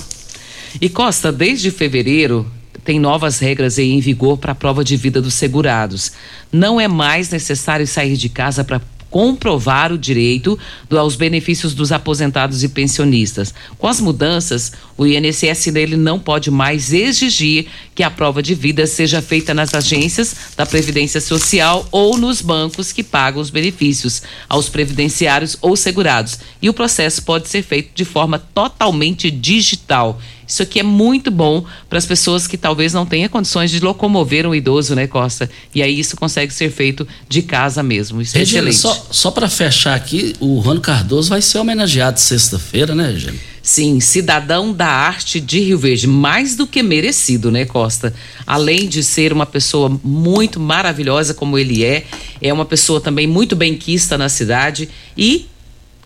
[0.80, 2.50] E Costa, desde fevereiro,
[2.88, 6.10] tem novas regras em vigor para a prova de vida dos segurados.
[6.50, 8.80] Não é mais necessário sair de casa para
[9.10, 10.58] comprovar o direito
[10.90, 13.52] aos benefícios dos aposentados e pensionistas.
[13.76, 18.86] Com as mudanças, o INSS dele não pode mais exigir que a prova de vida
[18.86, 24.70] seja feita nas agências da Previdência Social ou nos bancos que pagam os benefícios aos
[24.70, 26.38] previdenciários ou segurados.
[26.62, 30.18] E o processo pode ser feito de forma totalmente digital
[30.48, 34.46] Isso aqui é muito bom para as pessoas que talvez não tenham condições de locomover
[34.46, 35.50] um idoso, né, Costa?
[35.74, 38.22] E aí isso consegue ser feito de casa mesmo.
[38.22, 38.98] Isso é Regina, excelente.
[38.98, 43.36] só, só para fechar aqui, o Rony Cardoso vai ser homenageado sexta-feira, né, Regina?
[43.62, 48.14] Sim, cidadão da arte de Rio Verde, mais do que merecido, né, Costa?
[48.46, 52.06] Além de ser uma pessoa muito maravilhosa como ele é,
[52.40, 55.46] é uma pessoa também muito benquista na cidade e